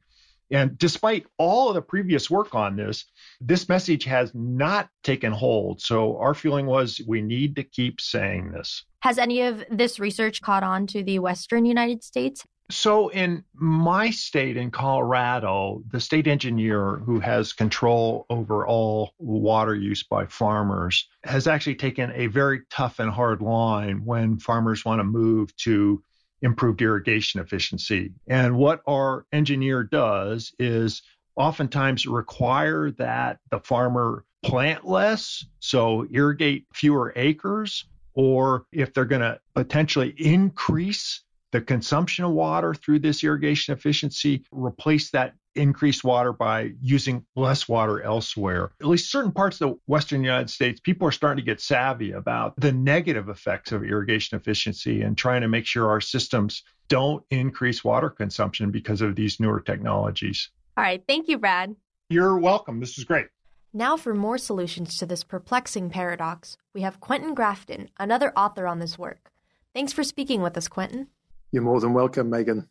And 0.54 0.78
despite 0.78 1.26
all 1.40 1.70
of 1.70 1.76
the 1.76 1.82
previous 1.82 2.30
work 2.30 2.54
on 2.54 2.76
this, 2.76 3.06
this 3.42 3.68
message 3.68 4.04
has 4.06 4.32
not 4.36 4.88
taken 5.04 5.32
hold. 5.32 5.82
So 5.82 6.18
our 6.20 6.36
feeling 6.36 6.68
was 6.68 7.02
we 7.08 7.22
need 7.22 7.56
to 7.56 7.64
keep 7.64 8.00
saying 8.00 8.52
this. 8.52 8.86
Has 9.02 9.18
any 9.18 9.42
of 9.42 9.66
this 9.72 10.00
research 10.00 10.42
caught 10.42 10.64
on 10.64 10.86
to 10.88 11.04
the 11.04 11.20
Western 11.20 11.66
United 11.66 12.04
States? 12.04 12.46
So, 12.72 13.10
in 13.10 13.44
my 13.54 14.10
state, 14.10 14.56
in 14.56 14.72
Colorado, 14.72 15.84
the 15.92 16.00
state 16.00 16.28
engineer 16.28 16.96
who 17.06 17.20
has 17.20 17.52
control 17.52 18.26
over 18.30 18.66
all 18.66 19.14
water 19.20 19.76
use 19.76 20.02
by 20.04 20.28
farmers 20.28 21.08
has 21.26 21.46
actually 21.46 21.76
taken 21.76 22.12
a 22.16 22.28
very 22.28 22.62
tough 22.70 23.00
and 23.00 23.12
hard 23.12 23.42
line 23.42 24.06
when 24.06 24.40
farmers 24.40 24.86
want 24.86 25.00
to 25.00 25.04
move 25.04 25.54
to 25.58 26.02
improved 26.44 26.82
irrigation 26.82 27.40
efficiency. 27.40 28.12
And 28.28 28.58
what 28.58 28.82
our 28.88 29.26
engineer 29.32 29.84
does 29.84 30.54
is 30.60 31.02
oftentimes 31.36 32.06
require 32.06 32.92
that 32.92 33.40
the 33.50 33.60
farmer 33.60 34.26
plant 34.44 34.86
less, 34.88 35.46
so 35.60 36.06
irrigate 36.12 36.66
fewer 36.74 37.14
acres, 37.16 37.86
or 38.14 38.66
if 38.72 38.94
they're 38.94 39.06
going 39.06 39.22
to 39.22 39.40
potentially 39.56 40.14
increase 40.18 41.24
the 41.52 41.62
consumption 41.62 42.26
of 42.26 42.32
water 42.32 42.74
through 42.74 43.00
this 43.00 43.24
irrigation 43.24 43.74
efficiency, 43.74 44.44
replace 44.52 45.12
that 45.12 45.34
increased 45.56 46.04
water 46.04 46.34
by 46.34 46.74
using 46.82 47.26
less 47.36 47.68
water 47.68 48.02
elsewhere. 48.02 48.72
At 48.82 48.88
least 48.88 49.12
certain 49.12 49.32
parts 49.32 49.60
of 49.62 49.70
the 49.70 49.80
Western 49.88 50.24
United 50.24 50.50
States, 50.50 50.80
people 50.80 51.08
are 51.08 51.12
starting 51.12 51.44
to 51.44 51.52
get 51.52 51.62
savvy 51.62 52.12
about 52.12 52.54
the 52.58 52.72
negative 52.72 53.30
effects 53.30 53.72
of 53.72 53.84
irrigation 53.84 54.38
efficiency 54.38 55.02
and 55.02 55.18
trying 55.18 55.42
to 55.42 55.48
make 55.48 55.66
sure 55.66 55.90
our 55.90 56.02
systems 56.02 56.64
don't 56.88 57.24
increase 57.30 57.84
water 57.84 58.10
consumption 58.10 58.72
because 58.72 59.02
of 59.02 59.16
these 59.16 59.40
newer 59.40 59.60
technologies. 59.60 60.50
All 60.78 60.84
right. 60.84 61.04
Thank 61.08 61.28
you, 61.28 61.38
Brad. 61.38 61.76
You're 62.10 62.38
welcome. 62.38 62.80
This 62.80 62.98
is 62.98 63.04
great. 63.04 63.28
Now, 63.74 63.98
for 63.98 64.14
more 64.14 64.38
solutions 64.38 64.98
to 64.98 65.06
this 65.06 65.24
perplexing 65.24 65.90
paradox, 65.90 66.58
we 66.74 66.82
have 66.82 67.00
Quentin 67.00 67.34
Grafton, 67.34 67.90
another 67.98 68.32
author 68.38 68.68
on 68.68 68.80
this 68.80 69.00
work. 69.00 69.32
Thanks 69.74 69.92
for 69.92 70.04
speaking 70.04 70.44
with 70.44 70.56
us, 70.56 70.68
Quentin. 70.68 71.08
You're 71.52 71.64
more 71.64 71.80
than 71.80 71.94
welcome, 71.94 72.30
Meagan. 72.30 72.68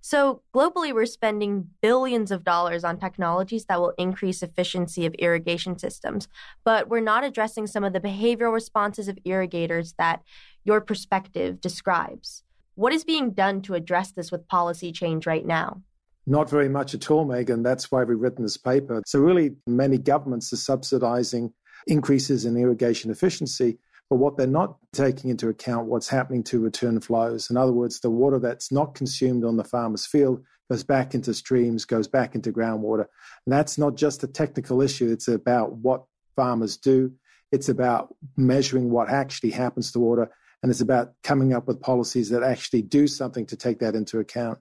So, 0.00 0.42
globally, 0.54 0.92
we're 0.92 1.06
spending 1.06 1.68
billions 1.80 2.30
of 2.30 2.44
dollars 2.44 2.84
on 2.84 2.98
technologies 2.98 3.66
that 3.66 3.80
will 3.80 3.94
increase 3.98 4.42
efficiency 4.42 5.06
of 5.06 5.14
irrigation 5.14 5.78
systems, 5.78 6.28
but 6.64 6.88
we're 6.88 7.00
not 7.00 7.24
addressing 7.24 7.66
some 7.66 7.84
of 7.84 7.92
the 7.92 8.00
behavioral 8.00 8.52
responses 8.52 9.08
of 9.08 9.18
irrigators 9.24 9.94
that 9.98 10.22
your 10.64 10.80
perspective 10.80 11.60
describes. 11.60 12.42
What 12.74 12.92
is 12.92 13.04
being 13.04 13.32
done 13.32 13.62
to 13.62 13.74
address 13.74 14.12
this 14.12 14.32
with 14.32 14.48
policy 14.48 14.92
change 14.92 15.26
right 15.26 15.44
now? 15.44 15.82
Not 16.26 16.48
very 16.48 16.68
much 16.68 16.94
at 16.94 17.10
all, 17.10 17.24
Meagan. 17.24 17.62
That's 17.62 17.90
why 17.90 18.04
we've 18.04 18.18
written 18.18 18.44
this 18.44 18.56
paper. 18.56 19.02
So, 19.06 19.18
really, 19.18 19.56
many 19.66 19.98
governments 19.98 20.52
are 20.52 20.56
subsidizing 20.56 21.52
increases 21.86 22.44
in 22.44 22.56
irrigation 22.56 23.10
efficiency 23.10 23.78
but 24.12 24.18
what 24.18 24.36
they're 24.36 24.46
not 24.46 24.76
taking 24.92 25.30
into 25.30 25.48
account 25.48 25.86
what's 25.86 26.06
happening 26.06 26.42
to 26.42 26.60
return 26.60 27.00
flows. 27.00 27.48
In 27.48 27.56
other 27.56 27.72
words, 27.72 28.00
the 28.00 28.10
water 28.10 28.38
that's 28.38 28.70
not 28.70 28.94
consumed 28.94 29.42
on 29.42 29.56
the 29.56 29.64
farmer's 29.64 30.04
field 30.04 30.44
goes 30.70 30.84
back 30.84 31.14
into 31.14 31.32
streams, 31.32 31.86
goes 31.86 32.06
back 32.08 32.34
into 32.34 32.52
groundwater. 32.52 33.06
And 33.46 33.54
that's 33.54 33.78
not 33.78 33.96
just 33.96 34.22
a 34.22 34.26
technical 34.26 34.82
issue, 34.82 35.10
it's 35.10 35.28
about 35.28 35.76
what 35.76 36.04
farmers 36.36 36.76
do, 36.76 37.14
it's 37.52 37.70
about 37.70 38.14
measuring 38.36 38.90
what 38.90 39.08
actually 39.08 39.50
happens 39.50 39.90
to 39.92 39.98
water, 39.98 40.30
and 40.62 40.70
it's 40.70 40.82
about 40.82 41.14
coming 41.22 41.54
up 41.54 41.66
with 41.66 41.80
policies 41.80 42.28
that 42.28 42.42
actually 42.42 42.82
do 42.82 43.06
something 43.06 43.46
to 43.46 43.56
take 43.56 43.78
that 43.78 43.94
into 43.94 44.18
account. 44.18 44.58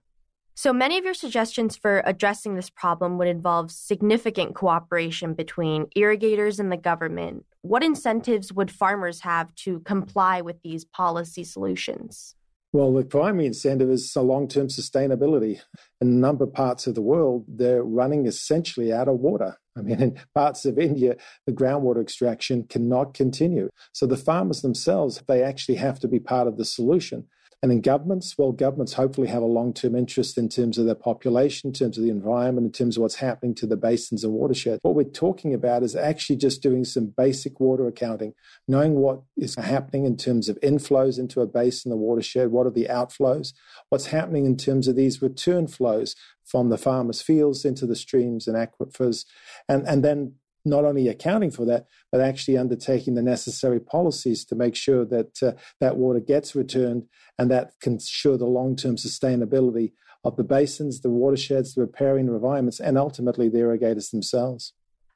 So 0.53 0.73
many 0.73 0.97
of 0.97 1.05
your 1.05 1.13
suggestions 1.13 1.77
for 1.77 2.03
addressing 2.05 2.55
this 2.55 2.69
problem 2.69 3.17
would 3.17 3.27
involve 3.27 3.71
significant 3.71 4.53
cooperation 4.53 5.33
between 5.33 5.87
irrigators 5.95 6.59
and 6.59 6.71
the 6.71 6.77
government. 6.77 7.45
What 7.61 7.83
incentives 7.83 8.51
would 8.51 8.69
farmers 8.69 9.21
have 9.21 9.55
to 9.55 9.79
comply 9.81 10.41
with 10.41 10.61
these 10.61 10.83
policy 10.83 11.43
solutions? 11.43 12.35
Well, 12.73 12.93
the 12.93 13.03
primary 13.03 13.47
incentive 13.47 13.89
is 13.89 14.15
long 14.15 14.47
term 14.47 14.67
sustainability. 14.67 15.59
In 15.99 16.07
a 16.07 16.11
number 16.11 16.45
of 16.45 16.53
parts 16.53 16.87
of 16.87 16.95
the 16.95 17.01
world, 17.01 17.45
they're 17.47 17.83
running 17.83 18.25
essentially 18.27 18.93
out 18.93 19.09
of 19.09 19.19
water. 19.19 19.57
I 19.77 19.81
mean, 19.81 20.01
in 20.01 20.19
parts 20.35 20.65
of 20.65 20.79
India, 20.79 21.15
the 21.45 21.53
groundwater 21.53 22.01
extraction 22.01 22.63
cannot 22.63 23.13
continue. 23.13 23.69
So 23.93 24.05
the 24.05 24.17
farmers 24.17 24.61
themselves, 24.61 25.21
they 25.27 25.43
actually 25.43 25.75
have 25.75 25.99
to 25.99 26.07
be 26.07 26.19
part 26.19 26.47
of 26.47 26.57
the 26.57 26.65
solution. 26.65 27.27
And 27.63 27.71
in 27.71 27.81
governments, 27.81 28.35
well, 28.39 28.51
governments 28.51 28.93
hopefully 28.93 29.27
have 29.27 29.43
a 29.43 29.45
long 29.45 29.71
term 29.71 29.95
interest 29.95 30.35
in 30.37 30.49
terms 30.49 30.79
of 30.79 30.87
their 30.87 30.95
population, 30.95 31.69
in 31.69 31.73
terms 31.73 31.95
of 31.95 32.03
the 32.03 32.09
environment, 32.09 32.65
in 32.65 32.71
terms 32.71 32.97
of 32.97 33.01
what's 33.01 33.15
happening 33.15 33.53
to 33.55 33.67
the 33.67 33.77
basins 33.77 34.23
and 34.23 34.33
watersheds. 34.33 34.79
What 34.81 34.95
we're 34.95 35.03
talking 35.03 35.53
about 35.53 35.83
is 35.83 35.95
actually 35.95 36.37
just 36.37 36.63
doing 36.63 36.83
some 36.83 37.13
basic 37.15 37.59
water 37.59 37.87
accounting, 37.87 38.33
knowing 38.67 38.95
what 38.95 39.21
is 39.37 39.55
happening 39.55 40.05
in 40.05 40.17
terms 40.17 40.49
of 40.49 40.59
inflows 40.61 41.19
into 41.19 41.41
a 41.41 41.45
basin, 41.45 41.91
the 41.91 41.97
watershed, 41.97 42.49
what 42.49 42.65
are 42.65 42.71
the 42.71 42.87
outflows, 42.89 43.53
what's 43.89 44.07
happening 44.07 44.47
in 44.47 44.57
terms 44.57 44.87
of 44.87 44.95
these 44.95 45.21
return 45.21 45.67
flows 45.67 46.15
from 46.43 46.69
the 46.69 46.79
farmers' 46.79 47.21
fields 47.21 47.63
into 47.63 47.85
the 47.85 47.95
streams 47.95 48.47
and 48.47 48.57
aquifers, 48.57 49.25
and, 49.69 49.87
and 49.87 50.03
then 50.03 50.33
not 50.65 50.85
only 50.85 51.07
accounting 51.07 51.51
for 51.51 51.65
that, 51.65 51.85
but 52.11 52.21
actually 52.21 52.57
undertaking 52.57 53.15
the 53.15 53.21
necessary 53.21 53.79
policies 53.79 54.45
to 54.45 54.55
make 54.55 54.75
sure 54.75 55.05
that 55.05 55.41
uh, 55.41 55.53
that 55.79 55.97
water 55.97 56.19
gets 56.19 56.55
returned 56.55 57.03
and 57.37 57.49
that 57.51 57.71
can 57.81 57.93
ensure 57.93 58.37
the 58.37 58.45
long 58.45 58.75
term 58.75 58.95
sustainability 58.95 59.91
of 60.23 60.35
the 60.35 60.43
basins, 60.43 61.01
the 61.01 61.09
watersheds, 61.09 61.73
the 61.73 61.81
riparian 61.81 62.27
environments, 62.27 62.79
and 62.79 62.97
ultimately 62.97 63.49
the 63.49 63.59
irrigators 63.59 64.09
themselves. 64.09 64.73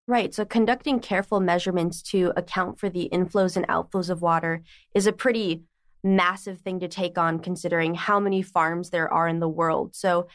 Right. 0.08 0.34
So 0.34 0.46
conducting 0.46 1.00
careful 1.00 1.40
measurements 1.40 2.02
to 2.04 2.32
account 2.36 2.80
for 2.80 2.90
the 2.90 3.10
inflows 3.12 3.56
and 3.56 3.68
outflows 3.68 4.10
of 4.10 4.22
water 4.22 4.62
is 4.94 5.08
a 5.08 5.14
pretty 5.14 5.64
massive 6.06 6.60
thing 6.62 6.80
to 6.80 6.88
take 6.88 7.18
on 7.18 7.40
considering 7.40 7.96
how 7.96 8.20
many 8.20 8.42
farms 8.42 8.92
there 8.92 9.12
are 9.12 9.28
in 9.28 9.40
the 9.40 9.50
world. 9.50 9.96
So, 9.96 10.28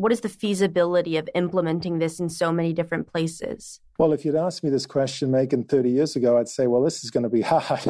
what 0.00 0.12
is 0.12 0.22
the 0.22 0.28
feasibility 0.30 1.18
of 1.18 1.28
implementing 1.34 1.98
this 1.98 2.18
in 2.18 2.30
so 2.30 2.50
many 2.50 2.72
different 2.72 3.06
places? 3.06 3.80
Well, 3.98 4.14
if 4.14 4.24
you'd 4.24 4.34
asked 4.34 4.64
me 4.64 4.70
this 4.70 4.86
question, 4.86 5.30
Meagan, 5.30 5.64
30 5.64 5.90
years 5.90 6.16
ago, 6.16 6.38
I'd 6.38 6.48
say, 6.48 6.66
well, 6.66 6.82
this 6.82 7.04
is 7.04 7.10
going 7.10 7.24
to 7.24 7.28
be 7.28 7.42
hard. 7.42 7.84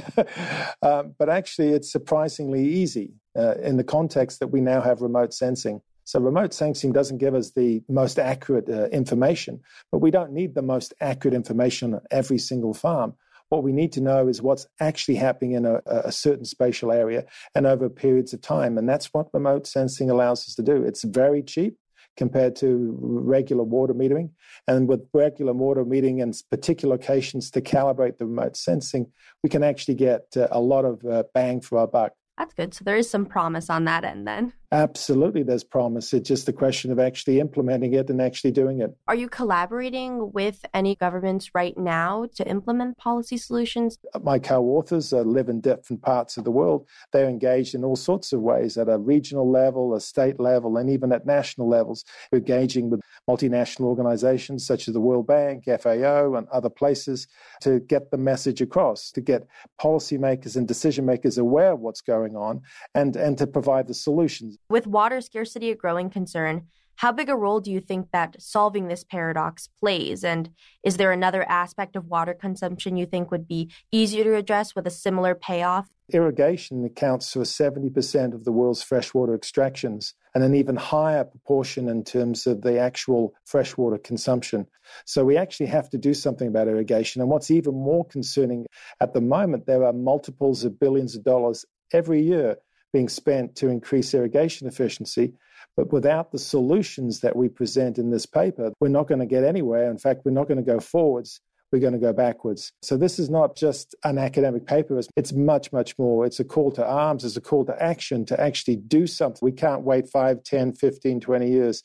um, 0.83 1.15
but 1.19 1.29
actually, 1.29 1.69
it's 1.69 1.91
surprisingly 1.91 2.67
easy 2.67 3.15
uh, 3.39 3.55
in 3.63 3.77
the 3.77 3.85
context 3.85 4.41
that 4.41 4.49
we 4.49 4.61
now 4.61 4.81
have 4.81 5.03
remote 5.03 5.33
sensing. 5.33 5.81
So, 6.05 6.19
remote 6.19 6.53
sensing 6.53 6.93
doesn't 6.93 7.19
give 7.19 7.37
us 7.37 7.53
the 7.53 7.83
most 7.89 8.19
accurate 8.19 8.69
uh, 8.69 8.89
information, 8.89 9.61
but 9.93 9.99
we 9.99 10.11
don't 10.11 10.33
need 10.33 10.57
the 10.57 10.63
most 10.63 10.93
accurate 11.01 11.35
information 11.35 11.95
on 11.95 12.01
every 12.11 12.39
single 12.39 12.75
farm. 12.75 13.15
What 13.51 13.63
we 13.63 13.73
need 13.73 13.93
to 13.93 14.01
know 14.01 14.27
is 14.27 14.43
what's 14.43 14.67
actually 14.81 15.17
happening 15.17 15.53
in 15.53 15.67
a, 15.67 15.81
a, 15.87 16.13
certain 16.13 16.45
spatial 16.45 16.93
area 16.93 17.25
and 17.55 17.67
over 17.67 17.89
periods 17.89 18.33
of 18.33 18.41
time. 18.41 18.79
And 18.79 18.89
that's 18.89 19.07
what 19.13 19.35
remote 19.35 19.67
sensing 19.67 20.09
allows 20.09 20.47
us 20.47 20.55
to 20.55 20.63
do. 20.63 20.85
It's 20.85 21.03
very 21.03 21.43
cheap 21.43 21.77
compared 22.17 22.57
to 22.57 22.97
regular 23.01 23.63
water 23.63 23.95
metering. 23.95 24.31
And 24.69 24.89
with 24.89 25.07
regular 25.13 25.53
water 25.53 25.85
metering 25.85 26.21
in 26.21 26.33
particular 26.51 26.97
locations 26.97 27.51
to 27.53 27.61
calibrate 27.61 28.19
the 28.19 28.27
remote 28.27 28.57
sensing, 28.57 29.11
we 29.43 29.49
can 29.49 29.63
actually 29.63 29.95
get 29.95 30.27
uh, 30.37 30.49
a 30.51 30.61
lot 30.61 30.85
of 30.85 31.05
uh, 31.05 31.25
bang 31.35 31.61
for 31.61 31.79
our 31.79 31.87
buck. 31.87 32.13
That's 32.39 32.55
good. 32.55 32.75
So 32.75 32.85
there 32.85 32.97
is 32.97 33.11
some 33.11 33.27
promise 33.27 33.69
on 33.69 33.85
that 33.85 34.05
end 34.05 34.27
then. 34.27 34.53
Absolutely, 34.73 35.43
there's 35.43 35.65
promise. 35.65 36.15
It's 36.15 36.29
just 36.29 36.49
a 36.49 36.53
question 36.53 36.93
of 36.93 37.01
actually 37.01 37.41
implementing 37.41 37.95
it 37.95 38.09
and 38.09 38.23
actually 38.23 38.53
doing 38.53 38.81
it. 38.81 38.97
Are 39.09 39.17
you 39.17 39.29
collaborating 39.29 40.31
with 40.33 40.65
any 40.73 40.95
governments 40.95 41.51
right 41.57 41.77
now 41.77 42.27
to 42.37 42.49
implement 42.49 42.97
policy 42.97 43.37
solutions? 43.37 43.99
My 44.23 44.39
co 44.39 44.63
authors 44.63 45.13
uh, 45.13 45.23
live 45.23 45.49
in 45.49 45.61
different 45.61 46.03
parts 46.03 46.37
of 46.37 46.45
the 46.45 46.53
world. 46.53 46.87
They're 47.13 47.29
engaged 47.29 47.75
in 47.75 47.83
all 47.83 47.97
sorts 47.97 48.33
of 48.33 48.43
ways 48.43 48.79
at 48.79 48.89
a 48.89 48.97
regional 48.97 49.51
level, 49.51 49.93
a 49.93 50.01
state 50.01 50.39
level, 50.39 50.77
and 50.77 50.89
even 50.89 51.11
at 51.11 51.27
national 51.27 51.69
levels. 51.69 52.05
We're 52.31 52.39
engaging 52.39 52.91
with 52.91 53.01
multinational 53.29 53.87
organizations 53.87 54.65
such 54.65 54.87
as 54.87 54.95
the 54.95 55.01
World 55.01 55.27
Bank, 55.27 55.65
FAO, 55.65 56.35
and 56.35 56.47
other 56.49 56.71
places 56.71 57.27
to 57.63 57.81
get 57.81 58.13
the 58.13 58.19
message 58.19 58.61
across, 58.61 59.11
to 59.13 59.21
get 59.21 59.49
policymakers 59.81 60.55
and 60.55 60.69
decision 60.69 61.07
makers 61.07 61.39
aware 61.39 61.73
of 61.73 61.81
what's 61.81 62.03
going 62.03 62.37
on, 62.37 62.63
and, 62.95 63.17
and 63.17 63.37
to 63.39 63.49
provide 63.49 63.89
the 63.89 63.95
solutions. 63.95 64.60
With 64.69 64.87
water 64.87 65.21
scarcity 65.21 65.71
a 65.71 65.75
growing 65.75 66.11
concern, 66.11 66.67
how 67.01 67.13
big 67.13 67.31
a 67.31 67.35
role 67.35 67.61
do 67.61 67.71
you 67.71 67.81
think 67.81 68.09
that 68.13 68.37
solving 68.43 68.89
this 68.89 69.05
paradox 69.05 69.71
plays? 69.81 70.23
And 70.23 70.51
is 70.85 70.99
there 70.99 71.13
another 71.13 71.49
aspect 71.49 71.97
of 71.97 72.09
water 72.09 72.35
consumption 72.35 72.99
you 72.99 73.07
think 73.07 73.31
would 73.31 73.49
be 73.49 73.71
easier 73.91 74.23
to 74.25 74.37
address 74.37 74.75
with 74.75 74.87
a 74.87 74.91
similar 74.91 75.35
payoff? 75.35 75.89
Irrigation 76.13 76.85
accounts 76.85 77.33
for 77.33 77.41
70% 77.41 78.35
of 78.35 78.45
the 78.45 78.53
world's 78.53 78.83
freshwater 78.83 79.35
extractions 79.35 80.13
and 80.35 80.45
an 80.45 80.55
even 80.55 80.77
higher 80.77 81.25
proportion 81.25 81.89
in 81.89 82.05
terms 82.05 82.47
of 82.47 82.61
the 82.61 82.79
actual 82.79 83.33
freshwater 83.47 83.97
consumption. 83.97 84.67
So 85.07 85.25
we 85.25 85.39
actually 85.39 85.69
have 85.69 85.89
to 85.91 85.97
do 85.99 86.13
something 86.13 86.49
about 86.49 86.69
irrigation. 86.69 87.23
And 87.23 87.31
what's 87.31 87.51
even 87.51 87.73
more 87.73 88.05
concerning 88.05 88.67
at 89.01 89.15
the 89.15 89.23
moment, 89.23 89.65
there 89.65 89.85
are 89.85 89.95
multiples 89.95 90.65
of 90.65 90.79
billions 90.79 91.17
of 91.17 91.25
dollars 91.25 91.65
every 91.95 92.21
year 92.21 92.59
being 92.93 93.09
spent 93.09 93.57
to 93.57 93.69
increase 93.69 94.15
irrigation 94.15 94.67
efficiency. 94.67 95.35
But 95.77 95.93
without 95.93 96.33
the 96.33 96.39
solutions 96.39 97.21
that 97.21 97.37
we 97.37 97.49
present 97.49 97.99
in 97.99 98.11
this 98.11 98.27
paper, 98.27 98.73
we're 98.81 98.89
not 98.89 99.09
going 99.09 99.21
to 99.21 99.27
get 99.27 99.45
anywhere. 99.45 99.91
In 99.91 99.99
fact, 99.99 100.23
we're 100.25 100.33
not 100.33 100.49
going 100.49 100.59
to 100.59 100.65
go 100.65 100.81
forwards. 100.81 101.41
We're 101.73 101.79
going 101.79 101.93
to 101.93 102.01
go 102.01 102.13
backwards. 102.13 102.73
So 102.83 102.97
this 102.97 103.21
is 103.21 103.31
not 103.31 103.57
just 103.57 103.95
an 104.03 104.19
academic 104.19 104.67
paper. 104.67 105.01
It's 105.17 105.33
much, 105.33 105.73
much 105.73 105.97
more. 105.99 106.27
It's 106.27 106.41
a 106.41 106.45
call 106.45 106.73
to 106.73 106.85
arms. 106.85 107.25
It's 107.25 107.37
a 107.37 107.41
call 107.41 107.65
to 107.67 107.83
action 107.83 108.27
to 108.27 108.41
actually 108.41 108.77
do 108.77 109.07
something. 109.07 109.39
We 109.41 109.53
can't 109.53 109.83
wait 109.83 110.09
5, 110.09 110.43
10, 110.43 110.73
15, 110.75 111.21
20 111.21 111.49
years. 111.49 111.85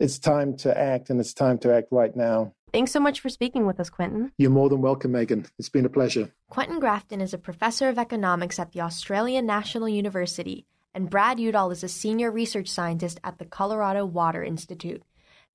It's 0.00 0.18
time 0.18 0.56
to 0.58 0.76
act, 0.78 1.10
and 1.10 1.18
it's 1.18 1.34
time 1.34 1.58
to 1.58 1.74
act 1.74 1.88
right 1.90 2.14
now. 2.14 2.52
Thanks 2.72 2.92
so 2.92 3.00
much 3.00 3.20
for 3.20 3.28
speaking 3.28 3.64
with 3.64 3.78
us, 3.80 3.90
Quentin. 3.90 4.32
You're 4.38 4.50
more 4.50 4.68
than 4.68 4.82
welcome, 4.82 5.12
Meagan. 5.12 5.46
It's 5.58 5.68
been 5.68 5.86
a 5.86 5.88
pleasure. 5.88 6.32
Quentin 6.50 6.80
Grafton 6.80 7.20
is 7.20 7.32
a 7.32 7.38
professor 7.38 7.88
of 7.88 7.98
economics 7.98 8.58
at 8.58 8.72
the 8.72 8.80
Australian 8.80 9.46
National 9.46 9.88
University, 9.88 10.66
and 10.92 11.08
Brad 11.08 11.38
Udall 11.38 11.70
is 11.70 11.84
a 11.84 11.88
senior 11.88 12.30
research 12.30 12.68
scientist 12.68 13.20
at 13.22 13.38
the 13.38 13.44
Colorado 13.44 14.04
Water 14.04 14.42
Institute. 14.42 15.02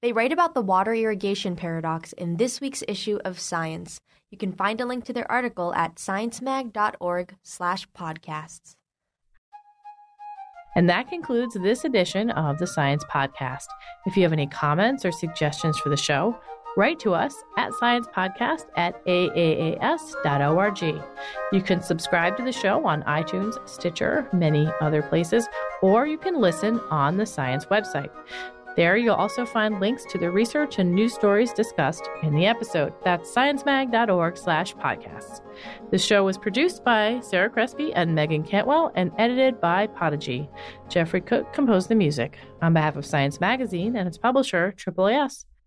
They 0.02 0.14
write 0.14 0.32
about 0.32 0.56
the 0.56 0.62
water 0.62 0.96
irrigation 0.96 1.56
paradox 1.56 2.14
in 2.14 2.38
this 2.38 2.60
week's 2.60 2.84
issue 2.88 3.20
of 3.24 3.40
Science. 3.40 4.02
You 4.32 4.38
can 4.38 4.54
find 4.54 4.82
a 4.82 4.86
link 4.86 5.06
to 5.06 5.14
their 5.14 5.32
article 5.32 5.76
at 5.76 5.96
sciencemag.org/podcasts. 5.96 8.76
And 10.74 10.90
that 10.90 11.10
concludes 11.10 11.56
this 11.56 11.84
edition 11.84 12.32
of 12.32 12.58
the 12.58 12.66
Science 12.66 13.04
Podcast. 13.04 13.66
If 14.06 14.16
you 14.16 14.24
have 14.24 14.32
any 14.32 14.48
comments 14.48 15.06
or 15.06 15.12
suggestions 15.12 15.78
for 15.78 15.90
the 15.90 15.98
show, 15.98 16.40
write 16.78 17.00
to 17.00 17.14
us 17.14 17.36
at 17.58 17.72
sciencepodcast 17.72 18.66
at 18.76 19.06
aaas.org. 19.06 20.82
You 21.52 21.62
can 21.62 21.82
subscribe 21.82 22.38
to 22.38 22.44
the 22.44 22.52
show 22.52 22.86
on 22.86 23.04
iTunes, 23.04 23.58
Stitcher, 23.68 24.28
many 24.34 24.70
other 24.80 25.02
places, 25.02 25.48
or 25.82 26.08
you 26.08 26.18
can 26.18 26.40
listen 26.40 26.80
on 26.90 27.18
the 27.18 27.26
Science 27.26 27.66
website. 27.66 28.12
There 28.78 28.96
you'll 28.96 29.16
also 29.16 29.46
find 29.46 29.82
links 29.82 30.06
to 30.12 30.18
the 30.18 30.32
research 30.32 30.80
and 30.80 30.96
news 30.96 31.14
stories 31.14 31.52
discussed 31.52 32.08
in 32.24 32.34
the 32.34 32.46
episode. 32.46 32.94
That's 33.04 33.30
sciencemag.org 33.30 34.38
slash 34.38 34.74
podcasts. 34.76 35.42
The 35.92 35.98
show 35.98 36.24
was 36.24 36.38
produced 36.38 36.86
by 36.86 37.20
Sarah 37.20 37.50
Crespi 37.50 37.94
and 37.94 38.16
Meagan 38.16 38.44
Cantwell 38.44 38.94
and 38.96 39.12
edited 39.18 39.60
by 39.60 39.88
Podigy. 39.88 40.50
Jeffrey 40.88 41.20
Cook 41.20 41.52
composed 41.52 41.90
the 41.90 41.96
music. 41.96 42.38
On 42.62 42.74
behalf 42.74 42.96
of 42.96 43.06
Science 43.06 43.42
Magazine 43.42 43.98
and 43.98 44.08
its 44.08 44.18
publisher, 44.18 44.74
AAAS, 44.78 45.44